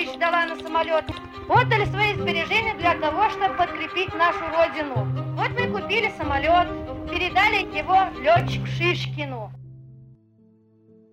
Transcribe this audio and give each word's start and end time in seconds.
тысяч 0.00 0.18
дала 0.18 0.46
на 0.46 0.56
самолет. 0.56 1.04
Отдали 1.48 1.84
свои 1.86 2.14
сбережения 2.14 2.74
для 2.78 2.98
того, 2.98 3.28
чтобы 3.30 3.54
подкрепить 3.54 4.14
нашу 4.14 4.40
родину. 4.56 5.06
Вот 5.36 5.50
мы 5.50 5.80
купили 5.80 6.10
самолет, 6.16 6.68
передали 7.10 7.66
его 7.76 7.96
летчику 8.20 8.66
Шишкину. 8.66 9.50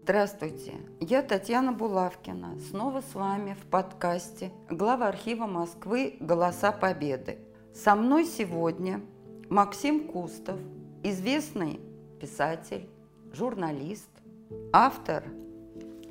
Здравствуйте, 0.04 0.76
я 1.02 1.21
Татьяна 1.21 1.73
Булавкина. 1.73 2.60
Снова 2.70 3.02
с 3.02 3.13
вами 3.13 3.57
в 3.61 3.65
подкасте 3.70 4.52
глава 4.70 5.09
архива 5.09 5.47
Москвы 5.47 6.15
«Голоса 6.21 6.71
Победы». 6.71 7.39
Со 7.73 7.93
мной 7.93 8.23
сегодня 8.23 9.01
Максим 9.49 10.07
Кустов, 10.07 10.59
известный 11.04 11.81
писатель, 12.21 12.88
журналист, 13.33 14.09
автор 14.71 15.25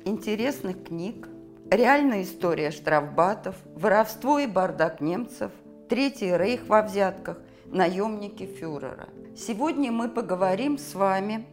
интересных 0.05 0.83
книг 0.83 1.27
«Реальная 1.69 2.23
история 2.23 2.71
штрафбатов», 2.71 3.57
«Воровство 3.75 4.39
и 4.39 4.47
бардак 4.47 5.01
немцев», 5.01 5.51
«Третий 5.89 6.31
рейх 6.37 6.65
во 6.67 6.81
взятках», 6.81 7.39
«Наемники 7.65 8.45
фюрера». 8.45 9.09
Сегодня 9.35 9.91
мы 9.91 10.07
поговорим 10.07 10.77
с 10.77 10.95
вами 10.95 11.45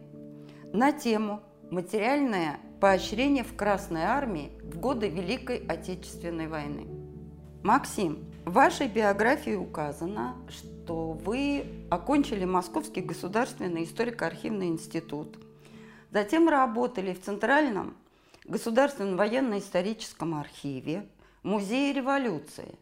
на 0.71 0.93
тему 0.93 1.41
Материальное 1.69 2.61
поощрение 2.79 3.43
в 3.43 3.57
Красной 3.57 4.03
Армии 4.03 4.53
в 4.63 4.79
годы 4.79 5.09
Великой 5.09 5.57
Отечественной 5.57 6.47
войны. 6.47 6.87
Максим, 7.61 8.31
в 8.45 8.53
вашей 8.53 8.87
биографии 8.87 9.55
указано, 9.55 10.37
что 10.47 11.11
вы 11.11 11.87
окончили 11.89 12.45
Московский 12.45 13.01
государственный 13.01 13.83
историко-архивный 13.83 14.67
институт, 14.67 15.37
затем 16.09 16.47
работали 16.47 17.13
в 17.13 17.21
Центральном 17.21 17.97
государственном 18.51 19.17
военно-историческом 19.17 20.35
архиве, 20.35 21.07
Музее 21.45 21.93
революции. 21.93 22.73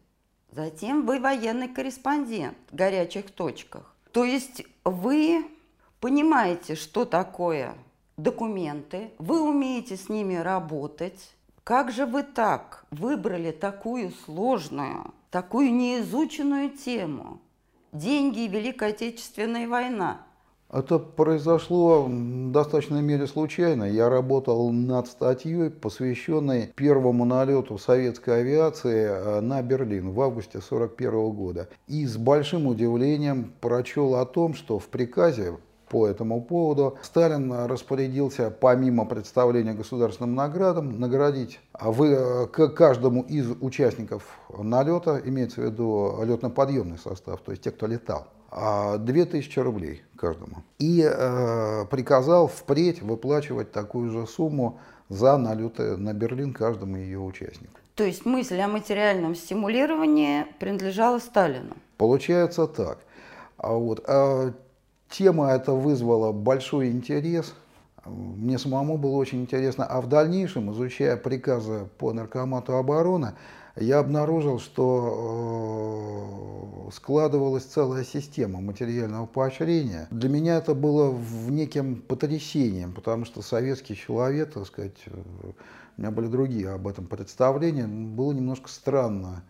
Затем 0.50 1.04
вы 1.04 1.20
военный 1.20 1.68
корреспондент 1.68 2.56
в 2.70 2.74
горячих 2.74 3.30
точках. 3.30 3.94
То 4.10 4.24
есть 4.24 4.64
вы 4.84 5.44
понимаете, 6.00 6.74
что 6.74 7.04
такое 7.04 7.76
документы, 8.16 9.10
вы 9.18 9.42
умеете 9.42 9.98
с 9.98 10.08
ними 10.08 10.36
работать. 10.36 11.34
Как 11.62 11.92
же 11.92 12.06
вы 12.06 12.22
так 12.22 12.86
выбрали 12.90 13.50
такую 13.50 14.12
сложную, 14.24 15.12
такую 15.30 15.70
неизученную 15.70 16.70
тему? 16.70 17.42
Деньги 17.92 18.46
и 18.46 18.48
Великая 18.48 18.90
Отечественная 18.90 19.68
война. 19.68 20.22
Это 20.74 20.98
произошло 20.98 22.02
в 22.02 22.50
достаточной 22.50 23.00
мере 23.00 23.28
случайно. 23.28 23.84
Я 23.84 24.08
работал 24.08 24.72
над 24.72 25.06
статьей, 25.06 25.70
посвященной 25.70 26.72
первому 26.74 27.24
налету 27.24 27.78
советской 27.78 28.40
авиации 28.40 29.06
э, 29.06 29.40
на 29.40 29.62
Берлин 29.62 30.10
в 30.10 30.20
августе 30.20 30.58
1941 30.58 31.30
года. 31.30 31.68
И 31.86 32.04
с 32.04 32.16
большим 32.16 32.66
удивлением 32.66 33.52
прочел 33.60 34.16
о 34.16 34.26
том, 34.26 34.54
что 34.54 34.80
в 34.80 34.88
приказе 34.88 35.54
по 35.88 36.08
этому 36.08 36.42
поводу. 36.42 36.98
Сталин 37.02 37.52
распорядился, 37.66 38.50
помимо 38.50 39.04
представления 39.04 39.74
государственным 39.74 40.34
наградам, 40.34 40.98
наградить 40.98 41.60
а 41.72 41.92
вы, 41.92 42.48
к 42.48 42.68
каждому 42.70 43.22
из 43.22 43.48
участников 43.60 44.24
налета, 44.58 45.20
имеется 45.24 45.60
в 45.60 45.64
виду 45.66 46.18
летно-подъемный 46.24 46.98
состав, 46.98 47.40
то 47.42 47.52
есть 47.52 47.62
те, 47.62 47.70
кто 47.70 47.86
летал, 47.86 48.26
2000 48.54 49.58
а, 49.58 49.62
рублей 49.62 50.02
каждому. 50.16 50.62
И 50.78 51.02
э, 51.02 51.86
приказал 51.90 52.46
впредь 52.46 53.02
выплачивать 53.02 53.72
такую 53.72 54.10
же 54.10 54.26
сумму 54.26 54.78
за 55.08 55.36
налеты 55.36 55.96
на 55.96 56.12
Берлин 56.12 56.52
каждому 56.52 56.96
ее 56.96 57.18
участнику. 57.18 57.80
То 57.94 58.04
есть 58.04 58.24
мысль 58.24 58.60
о 58.60 58.68
материальном 58.68 59.34
стимулировании 59.34 60.46
принадлежала 60.58 61.18
Сталину? 61.18 61.74
Получается 61.96 62.66
так. 62.66 62.98
А 63.56 63.72
вот, 63.72 64.04
а 64.06 64.52
Тема 65.10 65.50
эта 65.52 65.72
вызвала 65.72 66.32
большой 66.32 66.90
интерес. 66.90 67.54
Мне 68.04 68.58
самому 68.58 68.98
было 68.98 69.16
очень 69.16 69.42
интересно. 69.42 69.86
А 69.86 70.00
в 70.00 70.08
дальнейшем, 70.08 70.72
изучая 70.72 71.16
приказы 71.16 71.86
по 71.98 72.12
наркомату 72.12 72.76
обороны, 72.76 73.34
я 73.76 73.98
обнаружил, 73.98 74.60
что 74.60 74.88
э, 76.88 76.92
складывалась 76.92 77.64
целая 77.64 78.04
система 78.04 78.60
материального 78.60 79.26
поощрения. 79.26 80.06
Для 80.10 80.28
меня 80.28 80.58
это 80.58 80.74
было 80.74 81.10
в 81.10 81.50
неким 81.50 81.96
потрясением, 81.96 82.92
потому 82.92 83.24
что 83.24 83.42
советский 83.42 83.96
человек, 83.96 84.52
так 84.52 84.66
сказать, 84.66 85.02
э, 85.06 85.10
у 85.96 86.00
меня 86.00 86.10
были 86.12 86.28
другие 86.28 86.70
об 86.70 86.86
этом 86.86 87.06
представления, 87.06 87.86
было 87.86 88.32
немножко 88.32 88.68
странно 88.68 89.42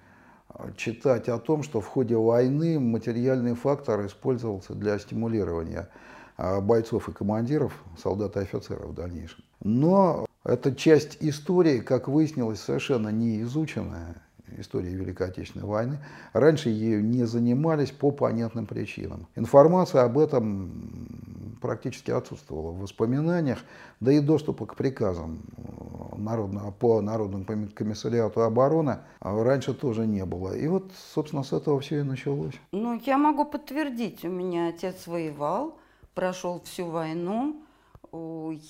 читать 0.76 1.28
о 1.28 1.38
том, 1.38 1.62
что 1.62 1.80
в 1.80 1.86
ходе 1.86 2.16
войны 2.16 2.78
материальный 2.78 3.54
фактор 3.54 4.06
использовался 4.06 4.74
для 4.74 4.98
стимулирования 4.98 5.88
бойцов 6.36 7.08
и 7.08 7.12
командиров, 7.12 7.72
солдат 8.00 8.36
и 8.36 8.40
офицеров 8.40 8.90
в 8.90 8.94
дальнейшем. 8.94 9.42
Но 9.64 10.26
эта 10.44 10.74
часть 10.74 11.16
истории, 11.20 11.80
как 11.80 12.08
выяснилось, 12.08 12.60
совершенно 12.60 13.08
не 13.08 13.42
изученная, 13.42 14.22
история 14.58 14.90
Великой 14.90 15.28
Отечественной 15.28 15.66
войны. 15.66 15.98
Раньше 16.32 16.68
ею 16.68 17.04
не 17.04 17.24
занимались 17.24 17.90
по 17.90 18.10
понятным 18.10 18.66
причинам. 18.66 19.26
Информация 19.34 20.02
об 20.02 20.18
этом 20.18 21.58
практически 21.60 22.10
отсутствовала 22.10 22.70
в 22.72 22.80
воспоминаниях, 22.80 23.58
да 24.00 24.12
и 24.12 24.20
доступа 24.20 24.66
к 24.66 24.76
приказам 24.76 25.40
народного, 26.16 26.70
по 26.70 27.00
Народному 27.00 27.44
комиссариату 27.74 28.42
обороны 28.42 28.98
раньше 29.20 29.74
тоже 29.74 30.06
не 30.06 30.24
было. 30.24 30.54
И 30.54 30.68
вот, 30.68 30.92
собственно, 31.14 31.42
с 31.42 31.52
этого 31.52 31.80
все 31.80 32.00
и 32.00 32.02
началось. 32.02 32.54
Ну, 32.70 33.00
я 33.04 33.16
могу 33.18 33.44
подтвердить, 33.46 34.24
у 34.24 34.28
меня 34.28 34.68
отец 34.68 35.06
воевал, 35.06 35.78
прошел 36.14 36.60
всю 36.64 36.86
войну. 36.86 37.56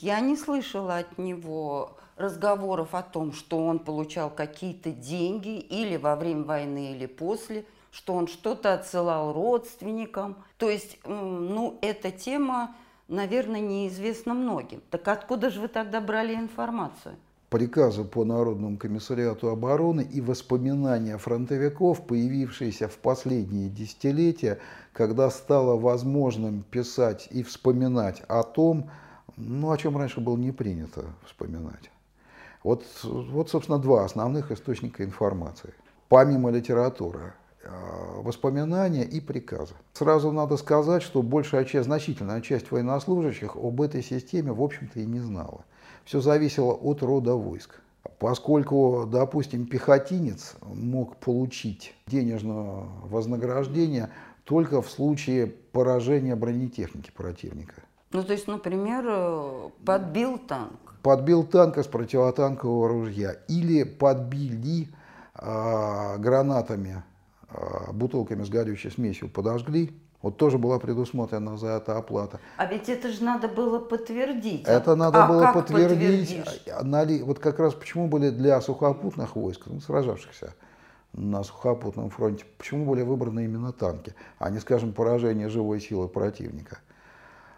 Я 0.01 0.21
не 0.21 0.37
слышала 0.37 0.99
от 0.99 1.19
него 1.19 1.97
разговоров 2.17 2.95
о 2.95 3.03
том, 3.03 3.33
что 3.33 3.59
он 3.59 3.79
получал 3.79 4.31
какие-то 4.31 4.91
деньги 4.91 5.59
или 5.59 5.97
во 5.97 6.17
время 6.17 6.45
войны, 6.45 6.93
или 6.93 7.07
после, 7.07 7.67
что 7.91 8.15
он 8.15 8.27
что-то 8.27 8.73
отсылал 8.73 9.33
родственникам. 9.33 10.37
То 10.57 10.71
есть, 10.71 10.99
ну, 11.05 11.79
эта 11.83 12.11
тема, 12.11 12.75
наверное, 13.09 13.61
неизвестна 13.61 14.33
многим. 14.35 14.81
Так 14.91 15.07
откуда 15.09 15.51
же 15.51 15.61
вы 15.61 15.69
тогда 15.69 16.01
брали 16.01 16.35
информацию? 16.35 17.17
приказы 17.55 18.03
по 18.03 18.25
Народному 18.25 18.77
комиссариату 18.79 19.49
обороны 19.49 20.01
и 20.01 20.21
воспоминания 20.21 21.17
фронтовиков, 21.19 22.05
появившиеся 22.05 22.89
в 22.89 22.99
последние 22.99 23.69
десятилетия, 23.69 24.59
когда 24.93 25.31
стало 25.31 25.79
возможным 25.79 26.65
писать 26.69 27.29
и 27.31 27.45
вспоминать 27.45 28.23
о 28.27 28.43
том, 28.43 28.91
ну, 29.37 29.71
о 29.71 29.77
чем 29.77 29.97
раньше 29.97 30.21
было 30.21 30.37
не 30.37 30.53
принято 30.53 31.05
вспоминать. 31.27 31.91
Вот, 32.63 32.85
вот, 33.03 33.51
собственно, 33.51 33.79
два 33.79 34.05
основных 34.05 34.51
источника 34.51 35.05
информации, 35.05 35.75
помимо 36.09 36.51
литературы 36.51 37.35
а, 37.63 38.21
воспоминания 38.23 39.05
и 39.05 39.21
приказы. 39.21 39.75
Сразу 39.93 40.33
надо 40.33 40.57
сказать, 40.57 41.03
что 41.03 41.23
большая 41.23 41.65
часть, 41.65 41.87
значительная 41.87 42.41
часть 42.41 42.71
военнослужащих 42.71 43.57
об 43.57 43.83
этой 43.83 44.03
системе, 44.03 44.53
в 44.53 44.63
общем-то, 44.63 45.01
и 45.01 45.05
не 45.05 45.21
знала 45.21 45.65
все 46.05 46.21
зависело 46.21 46.73
от 46.73 47.03
рода 47.03 47.35
войск. 47.35 47.81
Поскольку, 48.19 49.09
допустим, 49.11 49.67
пехотинец 49.67 50.55
мог 50.63 51.17
получить 51.17 51.95
денежное 52.07 52.87
вознаграждение 53.05 54.11
только 54.45 54.83
в 54.83 54.91
случае 54.91 55.47
поражения 55.47 56.37
бронетехники 56.37 57.11
противника. 57.11 57.83
Ну, 58.15 58.23
то 58.23 58.33
есть, 58.33 58.47
например, 58.47 59.05
э, 59.09 59.71
подбил 59.85 60.39
танк. 60.39 60.95
Подбил 61.03 61.43
танк 61.43 61.79
из 61.79 61.87
противотанкового 61.87 62.89
ружья. 62.89 63.33
Или 63.49 63.83
подбили 63.83 64.89
э, 65.35 66.19
гранатами, 66.19 67.03
э, 67.51 67.93
бутылками 67.93 68.45
с 68.45 68.49
горючей 68.49 68.93
смесью, 68.93 69.29
подожгли 69.29 69.93
вот 70.23 70.39
тоже 70.39 70.57
была 70.57 70.79
предусмотрена 70.79 71.59
за 71.59 71.67
это 71.67 71.99
оплата. 71.99 72.41
А 72.57 72.65
ведь 72.65 72.89
это 72.89 73.11
же 73.11 73.23
надо 73.23 73.47
было 73.47 73.79
подтвердить. 73.79 74.67
Это 74.67 74.95
надо 74.95 75.25
а 75.25 75.29
было 75.29 75.53
подтвердить. 75.53 76.41
Нали, 76.83 77.21
вот 77.23 77.41
как 77.41 77.59
раз 77.59 77.75
почему 77.75 78.07
были 78.07 78.31
для 78.31 78.59
сухопутных 78.63 79.37
войск, 79.37 79.67
ну, 79.67 79.81
сражавшихся 79.81 80.55
на 81.13 81.43
сухопутном 81.43 82.09
фронте, 82.09 82.47
почему 82.57 82.87
были 82.87 83.03
выбраны 83.03 83.45
именно 83.45 83.73
танки, 83.73 84.15
а 84.39 84.49
не, 84.49 84.61
скажем, 84.61 84.95
поражение 84.95 85.51
живой 85.51 85.81
силы 85.81 86.09
противника. 86.09 86.79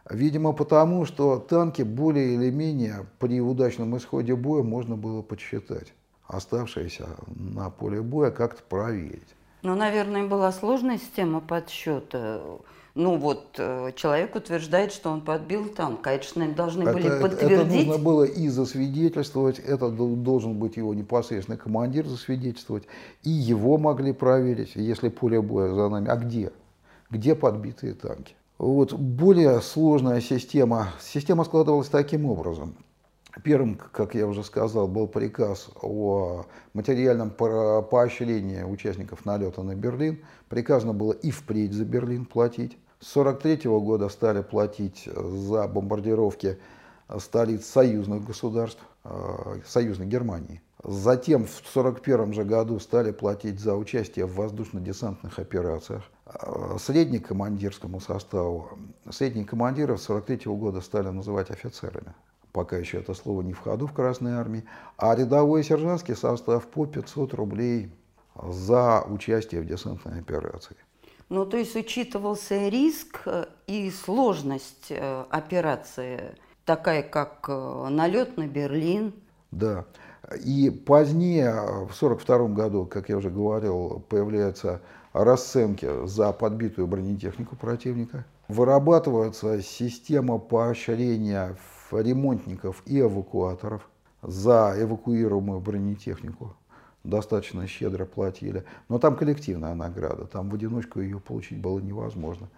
Видимо, 0.09 0.53
потому 0.53 1.05
что 1.05 1.39
танки 1.39 1.83
более 1.83 2.35
или 2.35 2.51
менее 2.51 3.07
при 3.19 3.41
удачном 3.41 3.97
исходе 3.97 4.37
боя 4.37 4.63
можно 4.63 4.97
было 4.97 5.23
подсчитать. 5.23 5.93
Оставшиеся 6.29 7.07
на 7.27 7.71
поле 7.71 8.03
боя 8.03 8.31
как-то 8.31 8.63
проверить. 8.63 9.35
Ну, 9.63 9.75
наверное, 9.75 10.27
была 10.27 10.53
сложная 10.53 10.99
система 10.99 11.41
подсчета. 11.41 12.41
Ну 12.95 13.19
вот, 13.19 13.57
э, 13.59 13.93
человек 13.95 14.37
утверждает, 14.37 14.93
что 14.93 15.11
он 15.11 15.21
подбил 15.21 15.69
танк. 15.69 16.01
Конечно, 16.03 16.49
должны 16.55 16.85
это, 16.85 16.93
были 16.93 17.21
подтвердить. 17.21 17.59
Это 17.59 17.67
нужно 17.67 17.99
было 17.99 18.25
и 18.25 18.49
засвидетельствовать, 18.49 19.59
это 19.59 19.91
должен 19.91 20.55
быть 20.55 20.77
его 20.77 20.95
непосредственный 20.95 21.59
командир 21.59 22.07
засвидетельствовать, 22.07 22.85
и 23.23 23.31
его 23.31 23.77
могли 23.77 24.13
проверить, 24.13 24.77
если 24.77 25.11
поле 25.11 25.43
боя 25.43 25.75
за 25.75 25.89
нами. 25.89 26.09
А 26.09 26.17
где? 26.17 26.53
Где 27.11 27.35
подбитые 27.35 27.93
танки? 27.95 28.35
Вот 28.59 28.95
более 28.95 29.61
сложная 29.61 30.21
система. 30.21 30.89
Система 31.01 31.45
складывалась 31.45 31.89
таким 31.89 32.25
образом. 32.25 32.75
Первым, 33.45 33.79
как 33.93 34.15
я 34.15 34.27
уже 34.27 34.43
сказал, 34.43 34.89
был 34.89 35.07
приказ 35.07 35.69
о 35.83 36.47
материальном 36.73 37.31
поощрении 37.31 38.63
участников 38.63 39.27
налета 39.27 39.63
на 39.63 39.75
Берлин. 39.75 40.25
Приказано 40.49 40.95
было 40.95 41.13
и 41.13 41.31
впредь 41.31 41.75
за 41.75 41.85
Берлин 41.85 42.25
платить. 42.25 42.79
С 42.99 43.15
1943 43.15 43.71
года 43.79 44.09
стали 44.09 44.41
платить 44.41 45.07
за 45.15 45.69
бомбардировки 45.69 46.59
столиц 47.19 47.67
союзных 47.67 48.25
государств, 48.25 48.83
э, 49.05 49.61
союзной 49.67 50.07
Германии. 50.07 50.63
Затем 50.89 51.47
в 51.47 51.59
1941 51.59 52.33
же 52.33 52.45
году 52.45 52.79
стали 52.79 53.11
платить 53.11 53.59
за 53.59 53.75
участие 53.75 54.25
в 54.25 54.37
воздушно-десантных 54.37 55.41
операциях. 55.41 56.05
Э, 56.27 56.77
среднекомандирскому 56.79 58.01
составу, 58.01 58.79
средние 59.11 59.45
командиры 59.45 59.99
с 59.99 60.05
1943 60.09 60.53
года 60.55 60.81
стали 60.81 61.09
называть 61.09 61.51
офицерами 61.51 62.15
пока 62.53 62.79
еще 62.79 63.01
это 63.01 63.13
слово 63.13 63.43
не 63.43 63.53
в 63.53 63.59
ходу 63.59 63.87
в 63.87 63.93
Красной 63.93 64.33
Армии, 64.33 64.65
а 64.97 65.15
рядовой 65.15 65.63
сержантский 65.63 66.17
состав 66.17 66.67
по 66.69 66.87
500 66.87 67.35
рублей 67.35 67.91
за 68.43 69.03
участие 69.03 69.61
в 69.61 69.67
десантной 69.67 70.21
операции. 70.21 70.77
Ну, 71.29 71.45
то 71.45 71.59
есть 71.59 71.77
учитывался 71.77 72.69
риск 72.69 73.21
э, 73.27 73.45
и 73.67 73.91
сложность 73.91 74.87
э, 74.91 75.25
операции, 75.29 76.37
такая 76.65 77.03
как 77.03 77.45
э, 77.49 77.89
налет 77.91 78.39
на 78.39 78.47
Берлин. 78.47 79.13
Да. 79.51 79.85
И 80.45 80.71
позднее, 80.71 81.53
в 81.53 81.95
1942 81.95 82.49
году, 82.49 82.87
как 82.87 83.09
я 83.09 83.17
уже 83.17 83.31
говорил, 83.31 84.03
появляются 84.09 84.81
расценки 85.13 86.07
за 86.07 86.33
подбитую 86.33 86.87
бронетехнику 86.87 87.57
противника. 87.57 88.25
Вырабатывается 88.49 89.63
система 89.63 90.39
поощрения 90.39 91.57
ремонтников 91.93 92.83
и 92.87 93.01
эвакуаторов 93.01 93.89
за 94.23 94.75
эвакуируемую 94.77 95.61
бронетехнику 95.61 96.57
достаточно 97.07 97.67
щедро 97.67 98.05
платили. 98.05 98.65
Но 98.89 98.99
там 98.99 99.17
коллективная 99.17 99.75
награда, 99.75 100.27
там 100.27 100.51
в 100.51 100.55
одиночку 100.55 101.01
ее 101.01 101.21
получить 101.21 101.61
было 101.61 101.79
невозможно. 101.79 102.49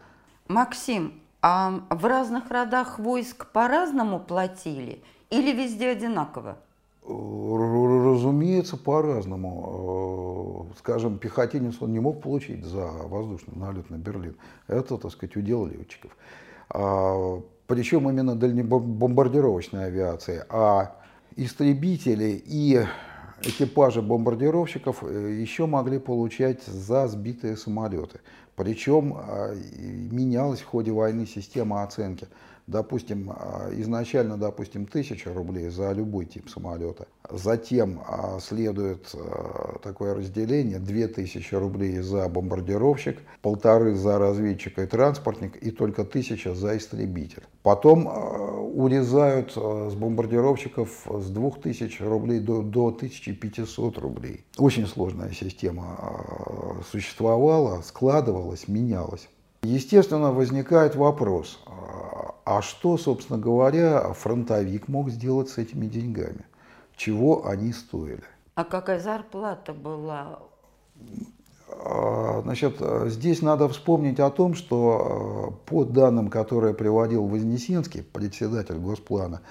Максим, 0.48 1.20
а 1.42 1.82
в 1.90 2.04
разных 2.06 2.50
родах 2.50 2.98
войск 2.98 3.46
по-разному 3.52 4.18
платили 4.18 5.02
или 5.30 5.52
везде 5.52 5.90
одинаково? 5.90 6.56
Разумеется, 7.08 8.76
по-разному. 8.76 10.66
Скажем, 10.78 11.18
пехотинец 11.18 11.80
он 11.80 11.92
не 11.92 12.00
мог 12.00 12.20
получить 12.20 12.64
за 12.64 12.86
воздушный 12.86 13.56
налет 13.56 13.88
на 13.88 13.96
Берлин. 13.96 14.36
Это, 14.66 14.98
так 14.98 15.10
сказать, 15.12 15.34
удел 15.36 15.66
летчиков. 15.66 16.14
А 16.68 17.40
причем 17.66 18.10
именно 18.10 18.34
дальнебомбардировочной 18.34 19.86
авиации, 19.86 20.44
а 20.50 20.96
истребители 21.36 22.42
и 22.44 22.84
экипажи 23.42 24.02
бомбардировщиков 24.02 25.02
э, 25.02 25.36
еще 25.40 25.66
могли 25.66 25.98
получать 25.98 26.62
за 26.64 27.06
сбитые 27.08 27.56
самолеты. 27.56 28.20
Причем 28.56 29.14
а, 29.16 29.54
менялась 30.10 30.60
в 30.60 30.66
ходе 30.66 30.90
войны 30.90 31.26
система 31.26 31.84
оценки 31.84 32.26
допустим, 32.68 33.32
а, 33.34 33.70
изначально, 33.72 34.36
допустим, 34.36 34.86
1000 34.86 35.32
рублей 35.32 35.70
за 35.70 35.90
любой 35.92 36.26
тип 36.26 36.48
самолета. 36.48 37.08
Затем 37.30 38.00
а, 38.06 38.38
следует 38.40 39.10
а, 39.14 39.78
такое 39.82 40.14
разделение, 40.14 40.78
2000 40.78 41.54
рублей 41.54 41.98
за 42.00 42.28
бомбардировщик, 42.28 43.18
полторы 43.42 43.94
за 43.94 44.18
разведчика 44.18 44.82
и 44.82 44.86
транспортник 44.86 45.56
и 45.56 45.70
только 45.70 46.02
1000 46.02 46.54
за 46.54 46.76
истребитель. 46.76 47.42
Потом 47.62 48.06
урезают 48.74 49.52
с 49.52 49.94
бомбардировщиков 49.94 51.06
с 51.10 51.30
2000 51.30 52.02
рублей 52.02 52.40
до, 52.40 52.62
до 52.62 52.88
1500 52.88 53.98
рублей. 53.98 54.44
Очень 54.58 54.86
сложная 54.86 55.32
система 55.32 55.98
существовала, 56.90 57.80
складывалась, 57.82 58.68
менялась. 58.68 59.28
Естественно, 59.62 60.32
возникает 60.32 60.94
вопрос, 60.94 61.58
а 62.44 62.62
что, 62.62 62.96
собственно 62.96 63.38
говоря, 63.38 64.12
фронтовик 64.14 64.88
мог 64.88 65.10
сделать 65.10 65.50
с 65.50 65.58
этими 65.58 65.86
деньгами? 65.86 66.46
Чего 66.96 67.46
они 67.46 67.72
стоили? 67.72 68.22
А 68.54 68.64
какая 68.64 69.00
зарплата 69.00 69.72
была? 69.72 70.40
А, 71.68 72.40
значит, 72.42 72.80
здесь 73.06 73.42
надо 73.42 73.68
вспомнить 73.68 74.18
о 74.20 74.30
том, 74.30 74.54
что 74.54 75.52
а, 75.66 75.68
по 75.68 75.84
данным, 75.84 76.28
которые 76.28 76.74
приводил 76.74 77.26
Вознесенский, 77.26 78.02
председатель 78.02 78.76
Госплана, 78.76 79.42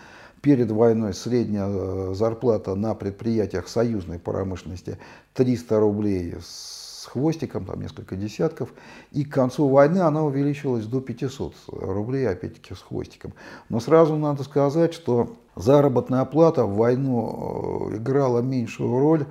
перед 0.42 0.71
войной 0.71 1.13
средняя 1.13 1.68
а, 1.68 2.13
зарплата 2.15 2.75
на 2.75 2.95
предприятиях 2.95 3.68
союзной 3.68 4.19
промышленности 4.19 4.98
300 5.33 5.80
рублей 5.80 6.36
с 6.42 6.87
хвостиком, 7.07 7.65
там 7.65 7.81
несколько 7.81 8.15
десятков, 8.15 8.74
и 9.12 9.24
к 9.24 9.33
концу 9.33 9.68
войны 9.68 10.00
она 10.00 10.24
увеличилась 10.24 10.86
до 10.86 11.01
500 11.01 11.54
рублей, 11.68 12.27
опять-таки 12.30 12.74
с 12.74 12.81
хвостиком. 12.81 13.33
Но 13.69 13.80
сразу 13.80 14.15
надо 14.15 14.44
сказать, 14.44 14.94
что 14.94 15.36
заработная 15.56 16.25
плата 16.25 16.65
в 16.65 16.75
войну 16.75 17.89
э, 17.92 17.98
играла 17.98 18.39
меньшую 18.39 19.00
роль, 19.00 19.25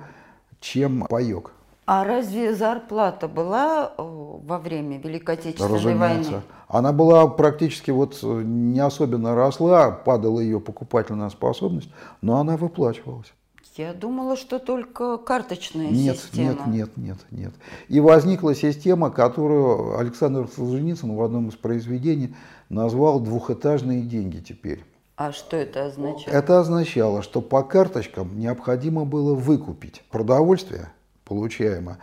чем 0.59 1.05
паек. 1.07 1.51
А 1.85 2.03
разве 2.03 2.53
зарплата 2.53 3.29
была 3.29 3.93
э, 3.97 4.01
во 4.01 4.59
время 4.59 4.97
Великой 4.97 5.35
Отечественной 5.35 5.75
Разумеется. 5.75 6.31
войны? 6.31 6.43
Она 6.67 6.91
была 6.91 7.27
практически 7.27 7.91
вот 7.91 8.19
э, 8.21 8.41
не 8.43 8.81
особенно 8.81 9.35
росла, 9.35 9.91
падала 9.91 10.41
ее 10.41 10.59
покупательная 10.59 11.29
способность, 11.29 11.89
но 12.21 12.39
она 12.39 12.57
выплачивалась. 12.57 13.33
Я 13.77 13.93
думала, 13.93 14.35
что 14.35 14.57
только 14.57 15.17
карточная 15.17 15.91
нет, 15.91 16.17
система. 16.17 16.65
Нет, 16.65 16.67
нет, 16.67 16.97
нет, 16.97 17.17
нет. 17.29 17.53
И 17.89 17.99
возникла 17.99 18.55
система, 18.55 19.11
которую 19.11 19.99
Александр 19.99 20.47
Солженицын 20.47 21.15
в 21.15 21.21
одном 21.21 21.49
из 21.49 21.55
произведений 21.55 22.35
назвал 22.69 23.19
«двухэтажные 23.19 24.01
деньги» 24.01 24.39
теперь. 24.39 24.83
А 25.15 25.31
что 25.31 25.57
это 25.57 25.85
означало? 25.85 26.33
Это 26.33 26.59
означало, 26.59 27.21
что 27.21 27.39
по 27.39 27.61
карточкам 27.61 28.39
необходимо 28.39 29.05
было 29.05 29.35
выкупить 29.35 30.03
продовольствие, 30.09 30.89
получаемое, 31.23 31.99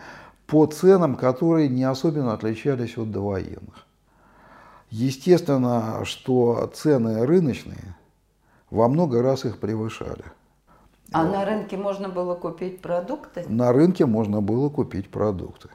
по 0.46 0.66
ценам, 0.66 1.16
которые 1.16 1.68
не 1.68 1.82
особенно 1.82 2.34
отличались 2.34 2.96
от 2.96 3.10
довоенных. 3.10 3.86
Естественно, 4.90 6.04
что 6.04 6.70
цены 6.72 7.26
рыночные 7.26 7.96
во 8.70 8.88
много 8.88 9.22
раз 9.22 9.44
их 9.44 9.58
превышали. 9.58 10.24
А 11.12 11.24
на 11.24 11.44
рынке 11.44 11.76
можно 11.76 12.08
было 12.08 12.34
купить 12.34 12.80
продукты? 12.80 13.44
На 13.48 13.72
рынке 13.72 14.06
можно 14.06 14.40
было 14.40 14.68
купить 14.68 15.08
продукты. 15.10 15.68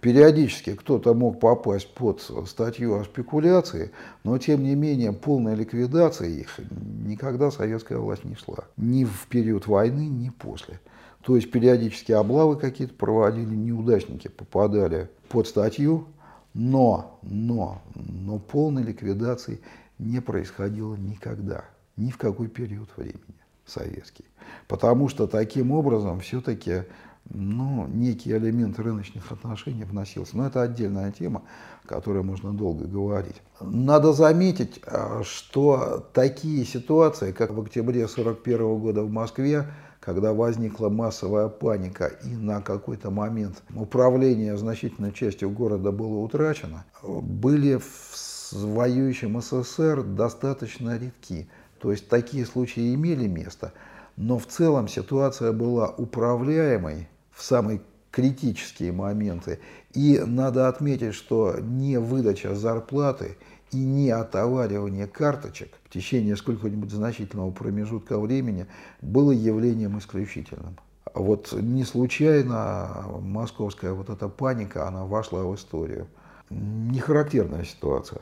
Периодически 0.00 0.74
кто-то 0.74 1.14
мог 1.14 1.40
попасть 1.40 1.94
под 1.94 2.20
статью 2.46 2.98
о 2.98 3.04
спекуляции, 3.04 3.90
но 4.22 4.36
тем 4.36 4.62
не 4.62 4.74
менее 4.74 5.12
полная 5.12 5.54
ликвидация 5.54 6.28
их 6.28 6.60
никогда 7.06 7.50
советская 7.50 7.96
власть 7.96 8.24
не 8.24 8.34
шла. 8.34 8.64
Ни 8.76 9.04
в 9.04 9.26
период 9.28 9.66
войны, 9.66 10.08
ни 10.08 10.28
после. 10.28 10.80
То 11.22 11.36
есть 11.36 11.50
периодически 11.50 12.12
облавы 12.12 12.56
какие-то 12.56 12.92
проводили, 12.92 13.54
неудачники 13.54 14.28
попадали 14.28 15.08
под 15.30 15.48
статью, 15.48 16.06
но, 16.52 17.18
но, 17.22 17.80
но 17.94 18.38
полной 18.38 18.82
ликвидации 18.82 19.62
не 19.98 20.20
происходило 20.20 20.96
никогда, 20.96 21.64
ни 21.96 22.10
в 22.10 22.18
какой 22.18 22.48
период 22.48 22.90
времени 22.98 23.43
советский. 23.66 24.24
Потому 24.68 25.08
что 25.08 25.26
таким 25.26 25.72
образом 25.72 26.20
все-таки 26.20 26.84
ну, 27.30 27.86
некий 27.86 28.32
элемент 28.32 28.78
рыночных 28.78 29.32
отношений 29.32 29.84
вносился. 29.84 30.36
Но 30.36 30.46
это 30.46 30.62
отдельная 30.62 31.10
тема, 31.10 31.42
о 31.82 31.88
которой 31.88 32.22
можно 32.22 32.52
долго 32.52 32.86
говорить. 32.86 33.36
Надо 33.60 34.12
заметить, 34.12 34.80
а, 34.86 35.22
что 35.24 36.06
такие 36.12 36.64
ситуации, 36.64 37.32
как 37.32 37.52
в 37.52 37.60
октябре 37.60 38.04
1941 38.04 38.78
года 38.78 39.02
в 39.02 39.10
Москве, 39.10 39.66
когда 40.00 40.34
возникла 40.34 40.90
массовая 40.90 41.48
паника 41.48 42.06
и 42.06 42.36
на 42.36 42.60
какой-то 42.60 43.10
момент 43.10 43.62
управление 43.74 44.56
значительной 44.58 45.12
частью 45.12 45.48
города 45.48 45.92
было 45.92 46.18
утрачено, 46.18 46.84
были 47.02 47.78
в 47.78 48.52
воюющем 48.52 49.40
СССР 49.40 50.02
достаточно 50.02 50.98
редки. 50.98 51.48
То 51.84 51.92
есть 51.92 52.08
такие 52.08 52.44
случаи 52.44 52.96
имели 52.96 53.28
место– 53.28 53.72
но 54.16 54.38
в 54.38 54.46
целом 54.46 54.88
ситуация 54.88 55.52
была 55.52 55.88
управляемой 55.88 57.08
в 57.32 57.42
самой 57.42 57.82
критические 58.10 58.92
моменты. 58.92 59.58
И 59.92 60.22
надо 60.24 60.68
отметить, 60.68 61.14
что 61.14 61.56
не 61.60 61.98
выдача 61.98 62.54
зарплаты 62.54 63.36
и 63.72 63.76
не 63.76 64.10
отоваривание 64.10 65.08
карточек 65.08 65.72
в 65.84 65.92
течение 65.92 66.36
сколько-нибудь 66.36 66.92
значительного 66.92 67.50
промежутка 67.50 68.18
времени 68.20 68.66
было 69.02 69.32
явлением 69.32 69.98
исключительным. 69.98 70.76
Вот 71.12 71.52
не 71.52 71.84
случайно 71.84 73.04
московская 73.20 73.92
вот 73.92 74.10
эта 74.10 74.28
паника, 74.28 74.86
она 74.86 75.04
вошла 75.04 75.42
в 75.42 75.54
историю. 75.56 76.06
Не 76.50 77.00
характерная 77.00 77.64
ситуация. 77.64 78.20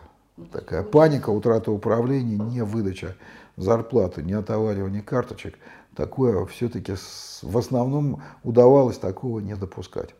Такая 0.50 0.82
паника, 0.82 1.28
утрата 1.28 1.70
управления, 1.70 2.38
не 2.38 2.64
выдача 2.64 3.16
зарплаты, 3.62 4.22
не 4.22 4.34
отоваривание 4.34 5.02
карточек. 5.02 5.58
Такое 5.94 6.44
все-таки 6.46 6.94
в 7.42 7.58
основном 7.58 8.22
удавалось 8.42 8.98
такого 8.98 9.40
не 9.40 9.54
допускать. 9.54 10.14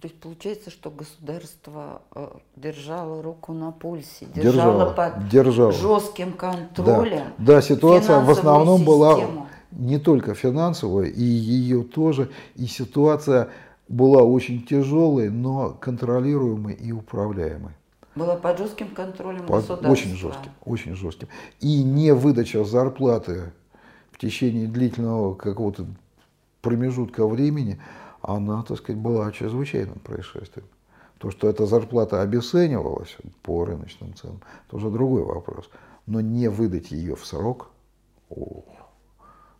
То 0.00 0.06
есть 0.06 0.20
получается, 0.20 0.70
что 0.70 0.90
государство 0.90 2.02
э, 2.14 2.28
держало 2.54 3.20
руку 3.20 3.52
на 3.52 3.72
пульсе, 3.72 4.26
держало, 4.26 4.44
держало 4.54 4.92
под 4.92 5.28
держало. 5.28 5.72
жестким 5.72 6.32
контролем. 6.34 7.24
Да, 7.38 7.54
да 7.54 7.62
ситуация 7.62 8.20
в 8.20 8.30
основном 8.30 8.78
систему. 8.78 8.96
была 8.96 9.48
не 9.72 9.98
только 9.98 10.34
финансовая, 10.34 11.06
и 11.06 11.22
ее 11.22 11.82
тоже, 11.82 12.30
и 12.54 12.66
ситуация 12.66 13.48
была 13.88 14.22
очень 14.22 14.64
тяжелой, 14.64 15.30
но 15.30 15.70
контролируемой 15.70 16.74
и 16.74 16.92
управляемой. 16.92 17.72
Была 18.18 18.36
под 18.36 18.58
жестким 18.58 18.88
контролем 18.88 19.46
под, 19.46 19.60
государства. 19.60 19.90
Очень 19.90 20.16
жестким, 20.16 20.50
очень 20.64 20.94
жестким. 20.96 21.28
И 21.60 21.84
не 21.84 22.12
выдача 22.12 22.64
зарплаты 22.64 23.52
в 24.10 24.18
течение 24.18 24.66
длительного 24.66 25.34
какого-то 25.34 25.86
промежутка 26.60 27.26
времени, 27.26 27.80
она, 28.20 28.64
так 28.64 28.78
сказать, 28.78 29.00
была 29.00 29.30
чрезвычайным 29.30 30.00
происшествием. 30.00 30.66
То, 31.18 31.30
что 31.30 31.48
эта 31.48 31.66
зарплата 31.66 32.20
обесценивалась 32.20 33.16
по 33.42 33.64
рыночным 33.64 34.14
ценам, 34.14 34.40
это 34.66 34.76
уже 34.76 34.90
другой 34.90 35.22
вопрос. 35.22 35.70
Но 36.06 36.20
не 36.20 36.48
выдать 36.48 36.90
ее 36.90 37.14
в 37.14 37.24
срок, 37.24 37.70
о, 38.30 38.64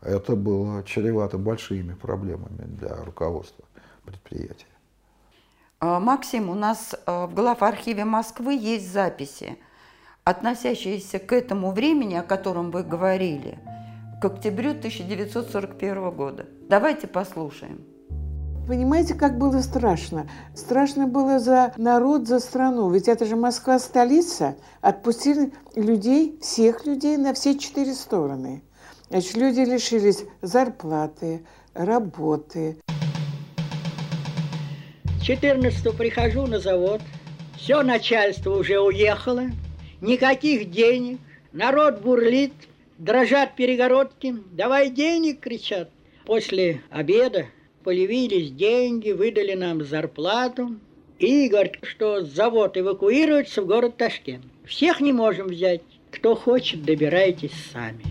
это 0.00 0.34
было 0.34 0.82
чревато 0.82 1.38
большими 1.38 1.94
проблемами 1.94 2.64
для 2.64 3.04
руководства 3.04 3.64
предприятия. 4.04 4.66
А, 5.80 6.00
Максим, 6.00 6.50
у 6.50 6.54
нас 6.54 6.96
а, 7.06 7.28
в 7.28 7.34
глав-архиве 7.34 8.04
Москвы 8.04 8.54
есть 8.54 8.92
записи, 8.92 9.58
относящиеся 10.24 11.20
к 11.20 11.32
этому 11.32 11.70
времени, 11.70 12.16
о 12.16 12.22
котором 12.22 12.72
вы 12.72 12.82
говорили, 12.82 13.60
к 14.20 14.24
октябрю 14.24 14.70
1941 14.70 16.10
года. 16.10 16.46
Давайте 16.68 17.06
послушаем. 17.06 17.84
Понимаете, 18.66 19.14
как 19.14 19.38
было 19.38 19.60
страшно? 19.60 20.28
Страшно 20.52 21.06
было 21.06 21.38
за 21.38 21.72
народ, 21.76 22.26
за 22.26 22.40
страну. 22.40 22.90
Ведь 22.90 23.06
это 23.06 23.24
же 23.24 23.36
Москва 23.36 23.78
столица. 23.78 24.56
Отпустили 24.80 25.52
людей, 25.76 26.40
всех 26.42 26.86
людей 26.86 27.16
на 27.16 27.34
все 27.34 27.56
четыре 27.56 27.94
стороны. 27.94 28.64
Значит, 29.10 29.36
люди 29.36 29.60
лишились 29.60 30.24
зарплаты, 30.42 31.46
работы. 31.72 32.78
14 35.28 35.94
прихожу 35.94 36.46
на 36.46 36.58
завод, 36.58 37.02
все 37.58 37.82
начальство 37.82 38.56
уже 38.56 38.80
уехало, 38.80 39.48
никаких 40.00 40.70
денег, 40.70 41.18
народ 41.52 42.00
бурлит, 42.00 42.54
дрожат 42.96 43.54
перегородки, 43.54 44.36
давай 44.52 44.88
денег, 44.88 45.40
кричат. 45.40 45.90
После 46.24 46.80
обеда 46.88 47.44
появились 47.84 48.52
деньги, 48.52 49.10
выдали 49.10 49.52
нам 49.52 49.84
зарплату. 49.84 50.76
И 51.18 51.50
говорят, 51.50 51.74
что 51.82 52.24
завод 52.24 52.78
эвакуируется 52.78 53.60
в 53.60 53.66
город 53.66 53.98
Ташкент. 53.98 54.46
Всех 54.64 55.02
не 55.02 55.12
можем 55.12 55.48
взять, 55.48 55.82
кто 56.10 56.36
хочет, 56.36 56.84
добирайтесь 56.84 57.52
сами. 57.70 58.02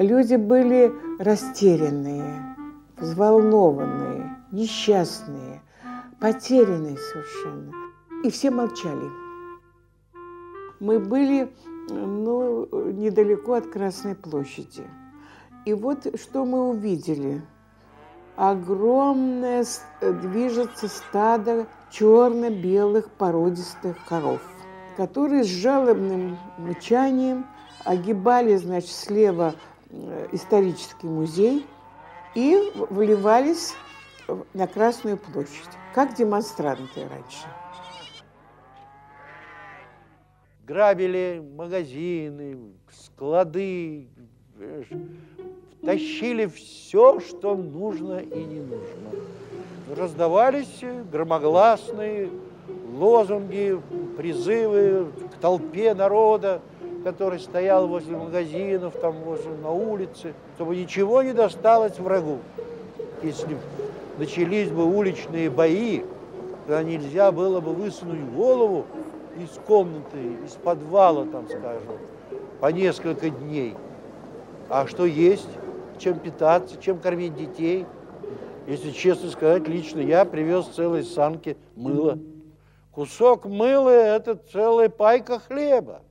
Люди 0.00 0.36
были 0.36 0.90
растерянные, 1.18 2.56
взволнованные, 2.96 4.34
несчастные, 4.50 5.60
потерянные 6.18 6.96
совершенно. 6.96 7.70
И 8.24 8.30
все 8.30 8.50
молчали. 8.50 9.10
Мы 10.80 11.00
были 11.00 11.52
ну, 11.90 12.66
недалеко 12.92 13.52
от 13.52 13.66
Красной 13.66 14.14
площади. 14.14 14.84
И 15.66 15.74
вот 15.74 16.06
что 16.18 16.46
мы 16.46 16.70
увидели. 16.70 17.42
Огромное 18.36 19.66
движется 20.00 20.88
стадо 20.88 21.66
черно-белых 21.90 23.10
породистых 23.10 23.98
коров, 24.08 24.40
которые 24.96 25.44
с 25.44 25.48
жалобным 25.48 26.38
мычанием 26.56 27.44
огибали, 27.84 28.56
значит, 28.56 28.92
слева 28.92 29.54
исторический 30.32 31.06
музей 31.06 31.66
и 32.34 32.58
вливались 32.90 33.74
на 34.54 34.66
Красную 34.66 35.16
площадь, 35.16 35.70
как 35.94 36.14
демонстранты 36.14 37.08
раньше. 37.08 37.46
Грабили 40.64 41.42
магазины, 41.56 42.56
склады, 42.92 44.08
тащили 45.84 46.46
все, 46.46 47.18
что 47.20 47.56
нужно 47.56 48.18
и 48.18 48.44
не 48.44 48.60
нужно. 48.60 49.10
Раздавались 49.96 50.84
громогласные 51.10 52.30
лозунги, 52.92 53.80
призывы 54.16 55.10
к 55.34 55.40
толпе 55.40 55.94
народа 55.94 56.62
который 57.04 57.40
стоял 57.40 57.86
возле 57.86 58.16
магазинов, 58.16 58.94
там 59.00 59.14
возле 59.22 59.52
на 59.62 59.70
улице, 59.70 60.34
чтобы 60.56 60.76
ничего 60.76 61.22
не 61.22 61.32
досталось 61.32 61.98
врагу. 61.98 62.38
Если 63.22 63.56
начались 64.18 64.70
бы 64.70 64.84
уличные 64.84 65.50
бои, 65.50 66.02
тогда 66.66 66.82
нельзя 66.82 67.32
было 67.32 67.60
бы 67.60 67.72
высунуть 67.72 68.24
голову 68.30 68.86
из 69.38 69.50
комнаты, 69.66 70.18
из 70.44 70.52
подвала, 70.52 71.24
там, 71.26 71.46
скажем, 71.48 71.98
по 72.60 72.66
несколько 72.66 73.30
дней. 73.30 73.74
А 74.68 74.86
что 74.86 75.04
есть, 75.04 75.48
чем 75.98 76.18
питаться, 76.18 76.76
чем 76.80 76.98
кормить 76.98 77.34
детей? 77.34 77.86
Если 78.66 78.90
честно 78.90 79.30
сказать, 79.30 79.66
лично 79.66 80.00
я 80.00 80.24
привез 80.24 80.66
целые 80.66 81.02
санки 81.02 81.56
мыла. 81.76 82.18
Кусок 82.92 83.46
мыла– 83.46 83.88
это 83.90 84.36
целая 84.52 84.88
пайка 84.88 85.38
хлеба. 85.38 86.02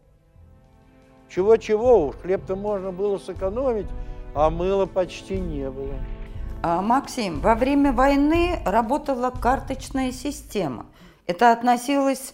Чего-чего, 1.29 2.07
уж 2.07 2.15
хлеб-то 2.15 2.55
можно 2.55 2.91
было 2.91 3.19
сэкономить, 3.19 3.87
а 4.33 4.49
мыла 4.49 4.85
почти 4.87 5.39
не 5.39 5.69
было. 5.69 5.93
А, 6.61 6.81
Максим, 6.81 7.39
во 7.39 7.55
время 7.55 7.93
войны 7.93 8.59
работала 8.65 9.29
карточная 9.29 10.11
система. 10.11 10.87
Это 11.27 11.51
относилось 11.51 12.33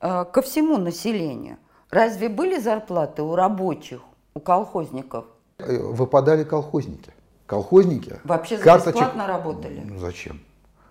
э, 0.00 0.24
ко 0.24 0.42
всему 0.42 0.78
населению. 0.78 1.58
Разве 1.90 2.28
были 2.28 2.58
зарплаты 2.58 3.22
у 3.22 3.34
рабочих, 3.34 4.00
у 4.34 4.40
колхозников? 4.40 5.24
Э, 5.58 5.76
выпадали 5.78 6.44
колхозники. 6.44 7.12
Колхозники 7.46 8.20
Вообще 8.22 8.58
карточек... 8.58 8.94
бесплатно 8.94 9.26
работали? 9.26 9.82
Ну, 9.84 9.98
зачем? 9.98 10.40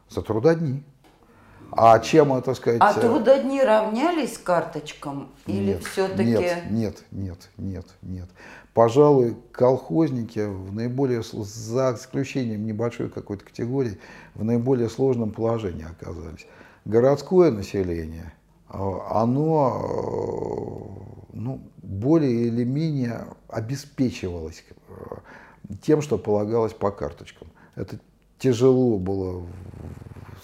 За 0.10 0.22
трудодни. 0.22 0.84
А 1.72 2.00
чем, 2.00 2.42
так 2.42 2.56
сказать... 2.56 2.82
А 2.82 2.94
трудодни 2.94 3.62
равнялись 3.62 4.38
карточкам? 4.38 5.30
Или 5.46 5.78
все-таки... 5.78 6.24
Нет, 6.24 6.64
нет, 6.70 7.04
нет, 7.12 7.50
нет, 7.58 7.86
нет. 8.02 8.30
Пожалуй, 8.74 9.36
колхозники 9.52 10.40
в 10.40 10.74
наиболее, 10.74 11.22
за 11.24 11.96
исключением 11.96 12.66
небольшой 12.66 13.10
какой-то 13.10 13.44
категории, 13.46 14.00
в 14.36 14.44
наиболее 14.44 14.90
сложном 14.90 15.32
положении 15.32 15.86
оказались. 15.86 16.46
Городское 16.86 17.52
население, 17.52 18.34
а, 18.68 19.22
оно 19.24 21.00
ну, 21.34 21.62
более 21.82 22.48
или 22.48 22.64
менее 22.64 23.28
обеспечивалось 23.48 24.64
э, 24.88 24.94
тем, 25.82 26.02
что 26.02 26.18
полагалось 26.18 26.74
по 26.74 26.92
карточкам. 26.92 27.50
Это 27.76 28.00
тяжело 28.38 28.98
было 28.98 29.44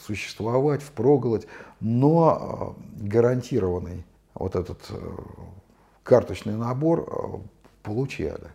существовать, 0.06 0.82
впроголодь, 0.82 1.48
но 1.80 2.76
э, 3.00 3.08
гарантированный 3.08 4.06
вот 4.34 4.56
этот 4.56 4.80
э, 4.90 4.96
карточный 6.04 6.56
набор 6.56 7.08
э, 7.08 7.38
получали. 7.84 8.48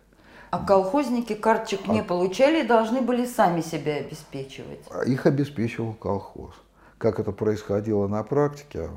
А 0.51 0.65
колхозники 0.65 1.33
карточек 1.33 1.87
не 1.87 2.01
а... 2.01 2.03
получали 2.03 2.63
и 2.63 2.67
должны 2.67 3.01
были 3.01 3.25
сами 3.25 3.61
себя 3.61 3.95
обеспечивать? 3.95 4.81
Их 5.05 5.25
обеспечивал 5.25 5.93
колхоз. 5.93 6.53
Как 6.97 7.19
это 7.19 7.31
происходило 7.31 8.07
на 8.07 8.21
практике, 8.23 8.89